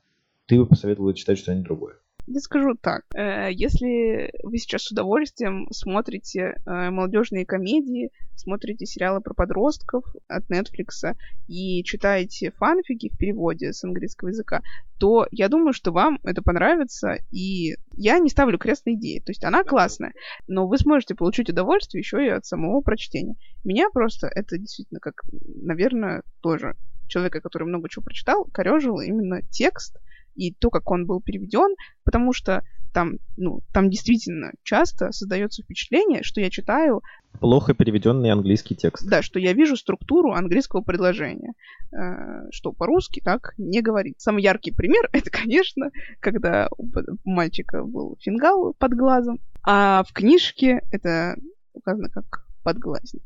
ты 0.47 0.59
бы 0.59 0.67
посоветовала 0.67 1.15
читать 1.15 1.39
что-нибудь 1.39 1.65
другое? 1.65 1.95
Я 2.27 2.41
скажу 2.41 2.75
так. 2.75 3.03
Э, 3.15 3.51
если 3.53 4.33
вы 4.43 4.57
сейчас 4.57 4.85
с 4.85 4.93
удовольствием 4.93 5.69
смотрите 5.71 6.57
э, 6.65 6.91
молодежные 6.91 7.45
комедии, 7.45 8.11
смотрите 8.35 8.87
сериалы 8.87 9.21
про 9.21 9.35
подростков 9.35 10.05
от 10.27 10.51
Netflix 10.51 11.15
и 11.49 11.85
читаете 11.85 12.51
фанфики 12.53 13.11
в 13.11 13.19
переводе 13.19 13.75
с 13.75 13.85
английского 13.85 14.29
языка, 14.29 14.63
то 14.99 15.27
я 15.33 15.49
думаю, 15.49 15.75
что 15.75 15.93
вам 15.93 16.19
это 16.23 16.41
понравится. 16.41 17.19
И 17.31 17.77
я 17.93 18.19
не 18.19 18.31
ставлю 18.31 18.59
крест 18.59 18.87
на 18.87 18.95
идее. 18.95 19.21
То 19.21 19.31
есть 19.31 19.45
она 19.45 19.63
классная, 19.63 20.15
но 20.47 20.67
вы 20.67 20.79
сможете 20.79 21.15
получить 21.15 21.51
удовольствие 21.51 22.01
еще 22.01 22.25
и 22.25 22.31
от 22.31 22.47
самого 22.47 22.81
прочтения. 22.81 23.37
Меня 23.65 23.91
просто 23.91 24.29
это 24.29 24.57
действительно 24.57 25.01
как, 25.01 25.23
наверное, 25.31 26.23
тоже 26.41 26.75
человека, 27.07 27.43
который 27.43 27.65
много 27.65 27.91
чего 27.91 28.03
прочитал, 28.03 28.47
корежило 28.47 29.03
именно 29.03 29.43
текст, 29.51 29.99
и 30.35 30.53
то, 30.53 30.71
как 30.71 30.91
он 30.91 31.07
был 31.07 31.21
переведен, 31.21 31.75
потому 32.05 32.33
что 32.33 32.63
там, 32.93 33.15
ну, 33.37 33.61
там 33.73 33.91
действительно 33.91 34.53
часто 34.63 35.11
создается 35.11 35.63
впечатление, 35.63 36.23
что 36.23 36.41
я 36.41 36.49
читаю 36.49 37.03
плохо 37.41 37.75
переведенный 37.75 38.31
английский 38.31 38.77
текст. 38.77 39.07
Да, 39.09 39.21
что 39.21 39.41
я 39.41 39.53
вижу 39.53 39.77
структуру 39.77 40.33
английского 40.33 40.81
предложения, 40.81 41.53
э, 41.93 42.51
что 42.53 42.73
по-русски 42.73 43.21
так 43.21 43.55
не 43.59 43.83
говорит. 43.83 44.21
Самый 44.21 44.43
яркий 44.43 44.71
пример 44.71 45.09
это, 45.13 45.31
конечно, 45.31 45.91
когда 46.21 46.69
у 46.79 46.87
мальчика 47.25 47.83
был 47.83 48.17
фингал 48.21 48.75
под 48.75 48.95
глазом, 48.95 49.41
а 49.65 50.05
в 50.05 50.13
книжке 50.13 50.83
это 50.93 51.37
указано 51.73 52.09
как 52.09 52.47
подглазник. 52.63 53.25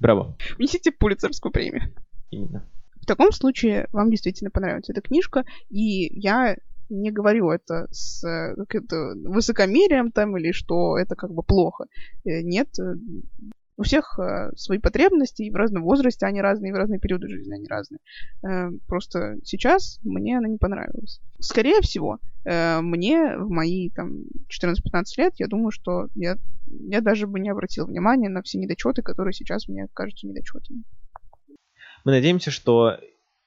Браво. 0.00 0.36
Внесите 0.58 0.90
пулицерскую 0.90 1.52
премию. 1.52 1.94
Именно. 2.30 2.66
В 3.02 3.06
таком 3.06 3.32
случае 3.32 3.88
вам 3.92 4.10
действительно 4.10 4.50
понравится 4.50 4.92
эта 4.92 5.00
книжка, 5.00 5.44
и 5.68 6.08
я 6.18 6.56
не 6.88 7.10
говорю 7.10 7.50
это 7.50 7.88
с 7.90 8.24
это, 8.24 9.14
высокомерием 9.24 10.12
там 10.12 10.36
или 10.36 10.52
что 10.52 10.96
это 10.96 11.16
как 11.16 11.32
бы 11.32 11.42
плохо. 11.42 11.86
Э, 12.24 12.42
нет, 12.42 12.68
э, 12.78 12.94
у 13.76 13.82
всех 13.82 14.18
э, 14.20 14.52
свои 14.56 14.78
потребности, 14.78 15.42
и 15.42 15.50
в 15.50 15.56
разном 15.56 15.82
возрасте 15.82 16.26
они 16.26 16.40
разные, 16.40 16.70
и 16.70 16.72
в 16.72 16.76
разные 16.76 17.00
периоды 17.00 17.28
жизни 17.28 17.54
они 17.54 17.66
разные. 17.66 17.98
Просто 18.86 19.38
сейчас 19.44 19.98
мне 20.04 20.38
она 20.38 20.46
не 20.46 20.58
понравилась. 20.58 21.20
Скорее 21.40 21.80
всего, 21.80 22.18
мне 22.44 23.36
в 23.38 23.48
мои 23.48 23.90
там 23.90 24.24
14-15 24.48 25.02
лет, 25.16 25.34
я 25.38 25.46
думаю, 25.48 25.70
что 25.70 26.08
я, 26.14 26.36
я 26.66 27.00
даже 27.00 27.26
бы 27.26 27.40
не 27.40 27.50
обратил 27.50 27.86
внимания 27.86 28.28
на 28.28 28.42
все 28.42 28.58
недочеты, 28.58 29.02
которые 29.02 29.32
сейчас 29.32 29.68
мне 29.68 29.88
кажутся 29.94 30.26
недочетами. 30.26 30.84
Мы 32.04 32.12
надеемся, 32.12 32.50
что 32.50 32.98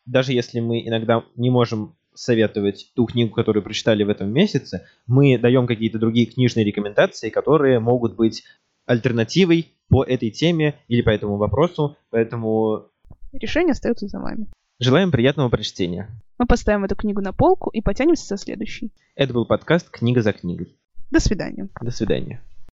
даже 0.05 0.33
если 0.33 0.59
мы 0.59 0.87
иногда 0.87 1.23
не 1.35 1.49
можем 1.49 1.95
советовать 2.13 2.91
ту 2.95 3.05
книгу, 3.05 3.33
которую 3.33 3.63
прочитали 3.63 4.03
в 4.03 4.09
этом 4.09 4.31
месяце, 4.31 4.87
мы 5.05 5.37
даем 5.37 5.67
какие-то 5.67 5.99
другие 5.99 6.27
книжные 6.27 6.65
рекомендации, 6.65 7.29
которые 7.29 7.79
могут 7.79 8.15
быть 8.15 8.43
альтернативой 8.85 9.73
по 9.89 10.03
этой 10.03 10.31
теме 10.31 10.75
или 10.87 11.01
по 11.01 11.09
этому 11.09 11.37
вопросу, 11.37 11.97
поэтому... 12.09 12.87
Решение 13.33 13.71
остается 13.71 14.07
за 14.07 14.19
вами. 14.19 14.47
Желаем 14.79 15.11
приятного 15.11 15.49
прочтения. 15.49 16.09
Мы 16.37 16.45
поставим 16.45 16.85
эту 16.85 16.95
книгу 16.95 17.21
на 17.21 17.33
полку 17.33 17.69
и 17.69 17.81
потянемся 17.81 18.25
со 18.25 18.37
следующей. 18.37 18.91
Это 19.15 19.33
был 19.33 19.45
подкаст 19.45 19.89
«Книга 19.89 20.21
за 20.21 20.33
книгой». 20.33 20.75
До 21.11 21.19
свидания. 21.19 21.69
До 21.81 21.91
свидания. 21.91 22.41